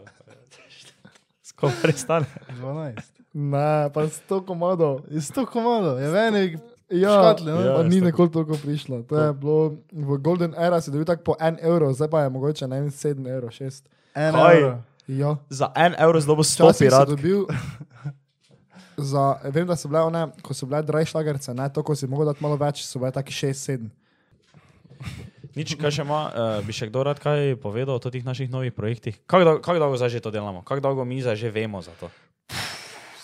Skoro 1.42 1.72
res 1.82 2.00
stane. 2.00 2.26
12. 2.56 2.96
Ne, 3.32 3.90
pa 3.90 4.00
100 4.02 4.40
komadov. 4.42 5.04
Je 5.06 5.20
100 5.20 5.44
komadov, 5.46 6.00
je 6.00 6.08
velik. 6.08 6.52
Ja, 6.90 7.12
Škatle, 7.12 7.52
no? 7.52 7.60
ja, 7.60 7.72
Ja, 7.72 7.82
ni 7.84 8.00
nikoli 8.00 8.30
toliko 8.30 8.56
prišlo. 8.56 9.02
To 9.02 9.14
je 9.14 9.32
bilo 9.32 9.60
v 9.92 10.18
Golden 10.18 10.54
Era, 10.58 10.80
si 10.80 10.90
dobil 10.90 11.04
tako 11.04 11.22
po 11.22 11.34
1 11.36 11.62
evro, 11.62 11.92
zdaj 11.92 12.10
pa 12.10 12.22
je 12.22 12.30
mogoče 12.30 12.66
ne 12.66 12.80
vem 12.80 12.90
7 12.90 13.22
evrov, 13.28 13.50
6. 13.52 13.86
En 14.16 14.34
Kaj? 14.34 14.56
evro. 14.56 14.72
Ja. 15.06 15.36
Za 15.48 15.70
en 15.76 15.94
evro 15.98 16.18
zdobo 16.18 16.42
sto 16.42 16.66
Včasih 16.66 16.78
si 16.78 16.84
pirat. 16.86 17.08
dobil 17.08 17.46
za, 19.04 19.24
vem, 19.52 19.66
da 19.66 19.76
so 19.76 19.88
bile 19.88 20.04
one, 20.08 20.26
ko 20.42 20.56
so 20.56 20.68
bile 20.68 20.82
dry 20.86 21.04
šlagerce, 21.08 21.54
ne, 21.56 21.68
to, 21.72 21.84
ko 21.86 21.96
si 21.96 22.08
mogel 22.10 22.32
dati 22.32 22.44
malo 22.44 22.58
več, 22.60 22.84
so 22.86 23.02
bile 23.02 23.12
taki 23.14 23.34
6-7. 23.34 23.90
Nič, 25.56 25.74
kaj 25.80 25.90
še 25.90 26.04
ima, 26.06 26.20
uh, 26.30 26.58
bi 26.62 26.74
še 26.76 26.86
kdo 26.90 27.02
rad 27.08 27.18
kaj 27.18 27.56
povedal 27.58 27.98
o 27.98 28.02
teh 28.02 28.22
naših 28.22 28.52
novih 28.52 28.74
projektih? 28.74 29.18
Kako 29.26 29.46
dolgo, 29.46 29.62
kak 29.66 29.80
dolgo 29.82 29.98
zdaj 29.98 30.14
že 30.14 30.22
to 30.22 30.30
delamo? 30.30 30.62
Kako 30.62 30.84
dolgo 30.84 31.02
mi 31.02 31.18
zdaj 31.18 31.40
že 31.40 31.50
vemo 31.50 31.82
za 31.82 31.90
to? 31.98 32.06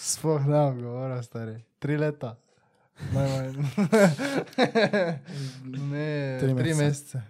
Sploh 0.02 0.42
ne 0.42 0.58
bom 0.70 0.80
govoril, 0.82 1.22
stari. 1.22 1.62
Tri 1.78 1.98
leta. 1.98 2.34
Najmanj. 3.14 3.54
ne, 5.92 6.10
Tri 6.40 6.50
tri, 6.56 6.74
mesece. 6.74 7.22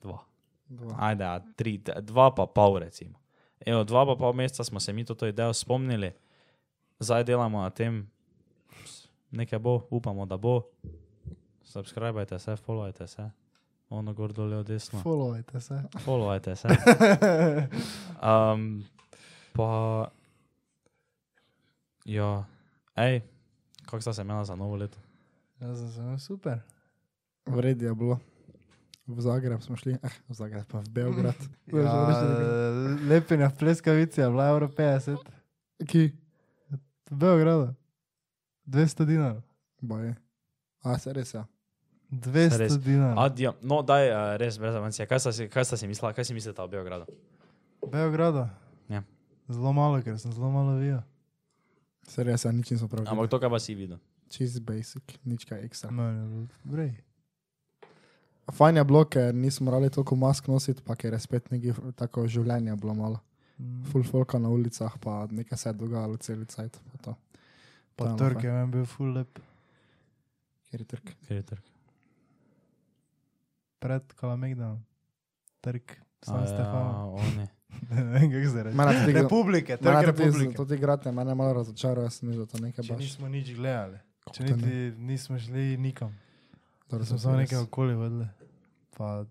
Dva. 0.00 0.22
Dva. 0.68 0.94
Ajde, 1.10 1.24
a, 1.28 1.36
tri, 1.56 1.76
dva 1.82 2.30
pa 2.32 2.46
pol 2.46 2.78
recimo. 2.80 3.18
Evo, 3.60 3.84
dva 3.84 4.06
pa 4.08 4.16
pol 4.16 4.32
meseca 4.38 4.64
smo 4.64 4.80
se 4.80 4.92
mi 4.92 5.04
to 5.04 5.18
idejo 5.26 5.52
spomnili, 5.52 6.14
zdaj 7.00 7.24
delamo 7.24 7.62
na 7.62 7.70
tem, 7.70 8.10
nekaj 9.30 9.58
bo, 9.58 9.86
upamo, 9.90 10.26
da 10.26 10.36
bo. 10.36 10.62
Subskrbajte 11.62 12.38
se, 12.38 12.56
followajte 12.56 13.06
se, 13.06 13.30
ono 13.90 14.14
gor 14.14 14.32
dol, 14.32 14.48
levo, 14.48 14.62
desno. 14.62 15.00
Followajte 15.00 15.60
se. 15.60 15.82
Followajte 16.04 16.56
se. 16.56 16.68
Um, 18.18 18.84
pa, 19.52 20.10
ja, 22.04 22.44
hej, 22.96 23.20
kako 23.86 24.00
sta 24.00 24.12
se 24.12 24.22
imela 24.22 24.44
za 24.44 24.56
novo 24.56 24.76
leto? 24.76 24.98
Jaz 25.60 25.78
sem 25.78 26.18
se 26.18 26.24
super. 26.24 26.58
V 27.46 27.60
redu 27.60 27.84
je 27.84 27.94
bilo. 27.94 28.18
V 29.06 29.20
Zagreb 29.20 29.62
smo 29.62 29.76
šli, 29.76 29.92
eh, 30.02 30.08
v 30.28 30.34
Zagreb, 30.34 30.66
pa 30.68 30.80
v 30.80 30.88
Beograd. 30.90 31.36
Ja, 31.66 32.08
lepenja 33.08 33.48
v 33.54 33.56
pleskavici 33.56 34.20
je 34.20 34.28
bila 34.30 34.48
evro 34.48 34.68
50. 34.68 35.16
Ki? 35.86 36.12
V 37.10 37.16
Beogradu. 37.16 37.74
200 38.66 39.06
dinarov. 39.08 39.42
Boje. 39.80 40.14
A, 40.84 40.98
se 40.98 41.12
res 41.12 41.34
je. 41.34 41.44
200 42.10 42.56
Res. 42.56 42.78
dinarov. 42.80 43.18
Adijo, 43.20 43.52
no, 43.62 43.82
daj, 43.82 44.08
uh, 44.08 44.36
res 44.40 44.56
brez 44.58 44.76
avancije. 44.76 45.06
Kaj 45.08 45.20
sta 45.20 45.32
si, 45.32 45.48
kaj 45.52 45.64
sta 45.64 45.76
si 45.76 45.88
mislila, 45.88 46.12
kaj 46.16 46.24
si 46.24 46.36
mislite 46.36 46.62
o 46.62 46.68
Beogradu? 46.68 47.04
Beogradu. 47.84 48.48
Ja. 48.88 49.02
Zelo 49.48 49.72
malo, 49.72 50.00
ker 50.04 50.16
sem 50.20 50.32
zelo 50.32 50.48
malo 50.52 50.76
videl. 50.80 51.04
Se 52.08 52.24
res 52.24 52.44
je, 52.44 52.52
nič 52.52 52.72
nismo 52.72 52.88
prav. 52.88 53.04
Ampak 53.08 53.28
to, 53.28 53.40
kaj 53.40 53.52
pa 53.52 53.60
si 53.60 53.76
videl. 53.76 54.00
Čist 54.32 54.60
basic, 54.64 55.04
nič 55.24 55.44
kaj 55.48 55.64
ekstra. 55.64 55.92
Bilo 55.92 56.48
Vrej. 56.64 56.96
Fajn 58.48 58.80
je 58.80 58.84
bilo, 58.88 59.04
ker 59.04 59.34
nismo 59.36 59.68
morali 59.68 59.92
toliko 59.92 60.16
mask 60.16 60.48
nositi, 60.48 60.80
pa 60.84 60.96
ker 60.96 61.12
je 61.12 61.20
spet 61.20 61.50
neki 61.52 61.76
tako 61.96 62.24
življenje 62.24 62.76
bilo 62.80 62.96
malo. 62.96 63.20
Mm. 63.58 63.84
Full 63.90 64.04
folka 64.06 64.38
na 64.38 64.48
ulicah, 64.48 64.98
pa 65.02 65.26
nekaj 65.30 65.58
se 65.58 65.68
je 65.68 65.72
dogajalo 65.72 66.16
cel 66.16 66.44
cajt. 66.44 66.80
Pa 66.92 66.98
to. 67.02 67.14
Pa 67.96 68.08
je 68.08 68.16
trg 68.16 68.44
je 68.44 68.52
meni 68.52 68.72
bil 68.72 68.86
full 68.86 69.12
lep. 69.12 69.38
Kjer 70.68 70.80
je 70.80 70.86
trg? 70.86 71.14
Kjer 71.26 71.36
je 71.36 71.42
trg? 71.42 71.64
Pred 73.78 74.12
Kalamegdanom. 74.12 74.84
Trg. 75.60 75.82
A 76.20 76.26
San 76.26 76.40
ja, 76.40 76.46
Stefano. 76.46 77.14
oni. 77.14 77.48
Ne 77.90 78.02
vem, 78.02 78.30
kako 78.32 78.50
se 78.52 78.62
reče. 78.62 79.12
Republike, 79.12 79.76
trg 79.76 80.06
republike. 80.06 80.54
to 80.56 80.64
ti 80.64 80.76
grad 80.76 81.06
je 81.06 81.12
mene 81.12 81.34
malo 81.34 81.52
razočaralo, 81.52 82.02
jaz 82.02 82.14
sem 82.14 82.32
da 82.32 82.46
to 82.46 82.58
nekaj 82.58 82.84
Če 82.84 82.92
baš. 82.92 83.02
nismo 83.02 83.28
nič 83.28 83.54
gledali. 83.54 83.98
Če 84.32 84.44
niti 84.44 84.76
nismo 84.98 85.38
šli 85.38 85.76
nikam. 85.76 86.18
Dobro, 86.90 87.04
smo 87.06 87.18
samo 87.18 87.36
nekaj 87.36 87.58
okoli 87.58 87.94
vedeli. 87.94 88.26
Pa 88.96 89.24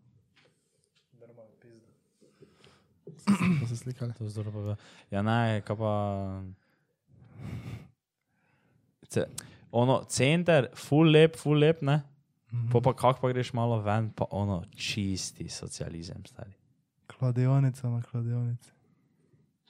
Da 3.61 3.67
se 3.67 3.77
slikali. 3.77 4.13
To 4.13 4.23
je 4.23 4.29
zelo 4.29 4.51
dobro. 4.51 4.75
Ja, 5.11 5.21
ne, 5.21 5.61
kaj 5.65 5.75
pa. 5.75 5.93
Ce, 9.07 9.25
ono, 9.71 10.03
center, 10.09 10.69
full 10.75 11.11
lep, 11.11 11.35
full 11.35 11.59
lep, 11.59 11.81
ne? 11.81 12.01
Mhm. 12.53 12.69
Po 12.71 12.81
pa 12.81 12.93
kak 12.93 13.21
pa 13.21 13.29
greš 13.29 13.53
malo 13.53 13.81
ven, 13.83 14.09
pa 14.15 14.25
ono, 14.31 14.63
čisti 14.75 15.49
socializem, 15.49 16.25
stari. 16.25 16.55
Kladionica 17.07 17.89
na 17.89 18.01
kladionici. 18.01 18.71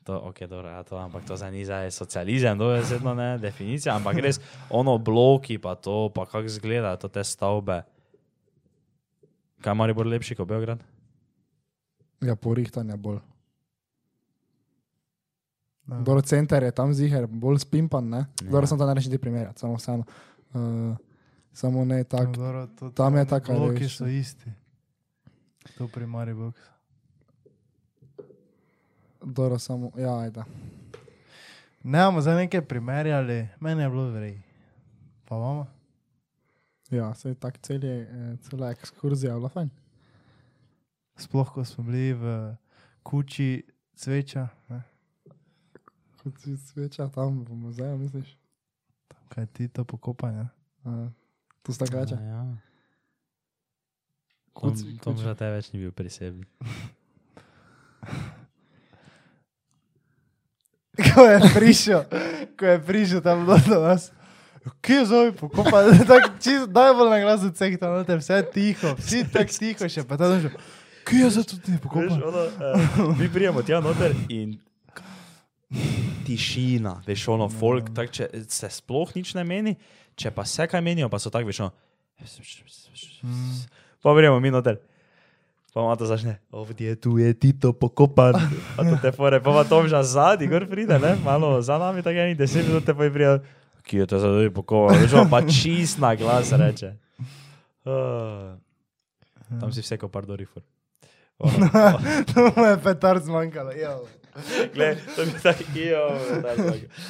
To, 0.04 0.20
ok, 0.32 0.40
dobro, 0.48 0.70
ja, 0.70 0.84
to, 0.84 0.96
ampak 0.98 1.26
to 1.28 1.36
zdaj 1.36 1.52
ni 1.52 1.66
zdaj 1.66 1.92
socializem, 1.92 2.56
to 2.58 2.72
je 2.72 2.84
sedno 2.86 3.12
ne 3.14 3.38
definicija, 3.38 3.96
ampak 3.96 4.22
res 4.24 4.40
ono 4.70 4.98
bloki, 4.98 5.58
pa 5.60 5.76
to, 5.76 6.08
pa 6.16 6.24
kako 6.26 6.48
izgledajo 6.48 6.96
to 6.98 7.08
te 7.12 7.24
stavbe. 7.24 7.82
Kaj 9.62 9.76
mari 9.76 9.94
bolj 9.94 10.14
lepši 10.16 10.38
kot 10.40 10.48
Beograd? 10.48 10.80
Ja, 12.24 12.36
porihtanje 12.36 12.96
bolj. 12.98 13.20
Ja. 15.88 15.96
Dobro, 15.98 16.22
center 16.22 16.64
je 16.64 16.72
tam 16.72 16.94
ziger, 16.94 17.28
bolj 17.28 17.60
spimpan, 17.60 18.04
ne? 18.06 18.18
Ja. 18.18 18.26
Dobro, 18.44 18.68
sem 18.68 18.78
to 18.78 18.86
ne 18.86 18.94
rečem 18.94 19.12
ti 19.12 19.18
primerjati, 19.18 19.60
samo 19.60 19.76
vseeno. 19.76 20.04
Uh, 20.54 20.96
samo 21.54 21.86
ne 21.86 21.98
No, 21.98 22.04
tako. 22.06 22.32
dobro, 22.34 22.68
to- 22.70 22.90
tam 22.92 23.16
je 23.16 23.26
tam 23.26 23.30
taka 23.32 23.54
Bloki 23.54 23.84
veš, 23.84 23.98
so 23.98 24.08
isti. 24.08 24.52
To 25.78 25.88
pri 25.88 26.06
Mariboku. 26.06 26.60
Dobro, 29.22 29.60
samo, 29.60 29.92
ja, 29.96 30.20
ajde. 30.20 30.44
Ne 31.84 32.06
bomo 32.06 32.22
za 32.22 32.36
nekaj 32.36 32.62
primerjali, 32.62 33.48
meni 33.60 33.82
je 33.82 33.90
bilo 33.90 34.10
vrej. 34.10 34.42
Pa 35.26 35.36
vama? 35.36 35.66
Ja, 36.90 37.14
se 37.14 37.30
je 37.30 37.36
tak 37.36 37.58
cel 37.58 37.84
je, 37.84 38.02
eh, 38.02 38.38
cela 38.40 38.72
ekskurzija, 38.72 39.34
bila 39.34 39.50
fajn. 39.50 39.70
Sploh, 41.18 41.50
ko 41.50 41.66
smo 41.66 41.84
bili 41.84 42.14
v 42.14 42.56
kuči 43.04 43.64
cveča, 43.96 44.48
ne? 44.70 44.82
Kot 46.18 46.34
si 46.38 46.58
sveča 46.58 47.08
tam 47.08 47.44
v 47.44 47.54
muzeju, 47.56 47.98
misliš? 47.98 48.38
kaj 49.28 49.46
ti 49.48 49.68
to 49.68 49.84
pokopanje. 49.84 50.48
Uh, 50.82 51.12
tu 51.62 51.74
sta 51.74 51.86
gača. 51.86 52.16
Ja. 52.18 52.44
Kuc- 54.52 54.80
Tom, 54.80 54.98
Tom 54.98 55.14
kuc- 55.14 55.22
že 55.22 55.36
te 55.36 55.48
več 55.48 55.70
ni 55.70 55.80
bil 55.80 55.92
pri 55.92 56.10
sebi. 56.10 56.42
Ko 60.98 61.22
je 61.24 61.40
prišel, 61.54 62.02
ko 62.58 62.66
je 62.66 62.78
prišel 62.80 63.22
tam 63.22 63.46
do 63.46 63.54
nas. 63.80 64.10
Kje 64.82 64.96
je 64.96 65.06
zove 65.06 65.32
pokopanje? 65.32 66.00
Tako 66.10 66.30
čisto 66.36 66.66
najbolj 66.68 67.10
na 67.10 67.20
glas 67.20 67.44
od 67.44 67.54
vseh 67.54 67.78
tam 67.78 67.94
noter, 67.94 68.18
vse 68.18 68.42
tiho, 68.50 68.96
vsi 68.96 69.22
tako 69.34 69.52
tiho 69.54 69.86
še, 69.88 70.02
pa 70.04 70.18
tam 70.18 70.42
že. 70.42 70.50
Kje 71.04 71.20
je 71.20 71.30
za 71.30 71.44
to 71.44 71.56
ti 71.56 71.72
Veš, 71.72 71.80
pokopanje? 71.80 72.24
ono, 72.24 72.44
uh, 73.06 73.14
mi 73.14 73.30
prijemo 73.30 73.62
tja 73.62 73.80
noter 73.80 74.12
in 74.28 74.58
tišina, 76.28 76.98
veš, 77.08 77.28
ono, 77.34 77.48
folk, 77.52 77.94
tak, 77.96 78.12
če 78.12 78.28
se 78.52 78.70
sploh 78.80 79.14
nič 79.16 79.34
ne 79.38 79.46
meni, 79.48 79.74
če 80.20 80.32
pa 80.36 80.46
se 80.48 80.68
kaj 80.68 80.84
menijo, 80.84 81.10
pa 81.12 81.20
so 81.22 81.32
tako, 81.34 81.50
veš, 81.50 81.64
ono. 81.66 81.74
Pa 84.04 84.14
prijemo 84.16 84.40
mi 84.44 84.52
noter. 84.52 84.80
Pa 85.74 85.84
ima 85.84 85.96
to 85.96 86.08
začne, 86.10 86.40
ovdje 86.52 86.96
tu 86.96 87.18
je 87.22 87.34
Tito 87.38 87.74
pokopan, 87.74 88.34
a 88.78 88.82
to 88.82 88.98
te 89.02 89.12
fore, 89.14 89.38
pa 89.44 89.52
ima 89.52 89.64
Tom 89.64 89.86
že 89.88 90.00
zadnji, 90.04 90.48
gor 90.50 90.66
pride, 90.66 90.98
ne, 91.00 91.16
malo 91.24 91.62
za 91.62 91.78
nami, 91.78 92.02
tako 92.02 92.24
eni 92.24 92.36
deset 92.36 92.66
minut 92.66 92.86
te 92.86 92.96
pa 92.98 93.06
je 93.06 93.14
prija, 93.14 93.34
ki 93.86 94.02
je 94.02 94.08
to 94.10 94.20
zadnji 94.20 94.50
pokopan, 94.50 94.98
veš, 94.98 95.14
pa 95.30 95.44
čist 95.46 96.02
na 96.02 96.16
glas 96.18 96.50
reče. 96.52 96.96
Uh, 97.86 98.58
tam 99.62 99.70
si 99.70 99.86
vse 99.86 100.00
ko 100.02 100.10
par 100.10 100.26
dorifor. 100.26 100.66
Ono, 101.40 101.70
To 102.34 102.50
mu 102.58 102.66
je 102.66 102.78
petard 102.84 103.24
zmanjkalo, 103.24 103.72
ja. 103.72 104.00
Glej, 104.74 104.96
to 105.16 105.26
bi 105.26 105.32
tako 105.44 105.64
ijo, 105.76 106.04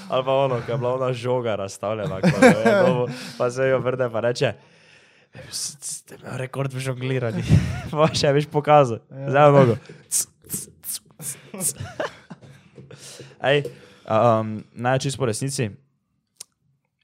ali 0.10 0.24
pa 0.26 0.34
ono, 0.34 0.62
ko 0.62 0.72
je 0.72 0.78
bila 0.78 0.94
ona 0.94 1.14
žoga 1.14 1.56
razstavljena, 1.56 2.20
dobo, 2.88 3.08
pa 3.38 3.52
se 3.52 3.68
jo 3.68 3.80
vrne 3.80 4.10
pa 4.12 4.20
reče, 4.20 4.54
ste 5.50 6.16
imel 6.16 6.38
rekord 6.38 6.74
v 6.74 6.80
žongliranju, 6.80 7.44
pa 7.92 8.08
še 8.10 8.32
veš 8.32 8.48
pokazal, 8.48 9.00
zdaj 9.10 9.52
mnogo. 9.52 9.76
Ej, 13.44 13.64
um, 14.06 14.64
naj 14.74 15.00
čisto 15.00 15.18
po 15.18 15.26
resnici. 15.26 15.70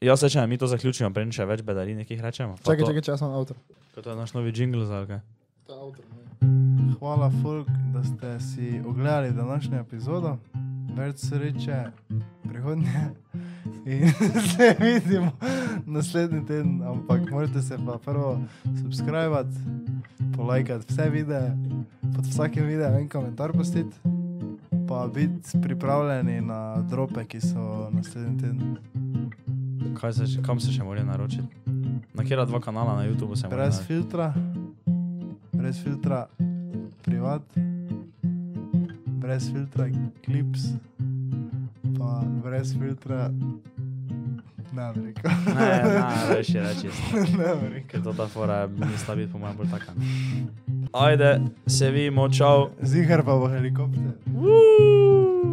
Jaz 0.01 0.19
se 0.19 0.29
če 0.29 0.47
mi 0.47 0.57
to 0.57 0.67
zaključimo, 0.67 1.13
preden 1.15 1.31
še 1.31 1.45
več 1.45 1.61
bedari 1.61 1.95
nekih 1.95 2.19
rečemo. 2.19 2.57
Pa 2.57 2.73
Čakaj, 2.73 2.79
to- 2.79 2.91
čakaj, 2.91 3.07
jaz 3.07 3.19
sem 3.19 3.31
avtor. 3.31 3.57
ko 3.95 4.01
To 4.01 4.09
je 4.09 4.15
naš 4.15 4.33
novi 4.33 4.51
jingle 4.51 4.85
za 4.85 5.05
kaj. 5.05 5.21
To 5.67 5.73
je 5.73 5.79
avtor. 5.79 6.62
Hvala, 6.99 7.31
Folk, 7.41 7.67
da 7.93 8.03
ste 8.03 8.39
si 8.39 8.81
ogledali 8.87 9.31
današnjo 9.31 9.79
epizodo. 9.79 10.37
Več 10.95 11.17
sreče 11.17 11.83
prihodnje. 12.49 13.09
In 13.85 14.09
se 14.55 14.75
vidimo 14.79 15.31
naslednji 15.85 16.45
teden, 16.45 16.81
ampak 16.83 17.31
morate 17.31 17.61
se 17.61 17.77
pa 17.85 17.97
prvo 18.05 18.39
subskrbati, 18.81 19.57
polajkati 20.35 20.85
vse 20.89 21.09
videe, 21.09 21.51
pod 22.15 22.25
vsakim 22.25 22.65
videom 22.65 22.93
en 22.93 23.09
komentar 23.09 23.51
postiti, 23.51 23.95
pa 24.87 25.07
biti 25.13 25.61
pripravljeni 25.61 26.41
na 26.41 26.81
drope, 26.81 27.25
ki 27.25 27.41
so 27.41 27.89
naslednji 27.91 28.37
teden. 28.37 28.77
Kaj 30.01 30.13
se, 30.13 30.25
kam 30.45 30.59
se 30.59 30.71
še 30.71 30.83
morajo 30.83 31.05
naročiti? 31.05 31.47
Na 32.13 32.23
kjera 32.23 32.45
dva 32.45 32.59
kanala 32.59 32.95
na 32.95 33.07
YouTubu 33.07 33.35
se 33.35 33.47
morajo 33.47 33.69
Brez 33.69 33.81
filtra, 33.87 34.33
brez 35.51 35.83
filtra 35.83 36.27
privat, 37.23 37.41
brez 39.07 39.51
filtra 39.51 39.85
klips, 40.25 40.59
pa 41.97 42.21
brez 42.43 42.73
filtra 42.79 43.31
ne 44.73 44.91
bi 44.95 45.05
rekel. 45.05 45.31
Ne, 45.55 45.83
ne, 45.83 46.35
reči, 46.35 46.59
reči. 46.59 46.87
ne 47.37 47.55
bi 47.61 47.69
rekel. 47.75 47.87
Ker 47.87 48.03
to 48.03 48.13
ta 48.13 48.27
fora 48.27 48.67
mi 48.67 48.97
sta 48.97 49.15
biti 49.15 49.31
po 49.31 49.37
mojem 49.37 49.57
bolj 49.57 49.69
taka. 49.71 49.91
Ajde, 50.93 51.41
se 51.67 51.91
vidimo, 51.91 52.29
čau. 52.29 52.69
Zihar 52.81 53.23
pa 53.23 53.39
bo 53.39 53.47
helikopter. 53.47 54.19
Woo! 54.33 55.52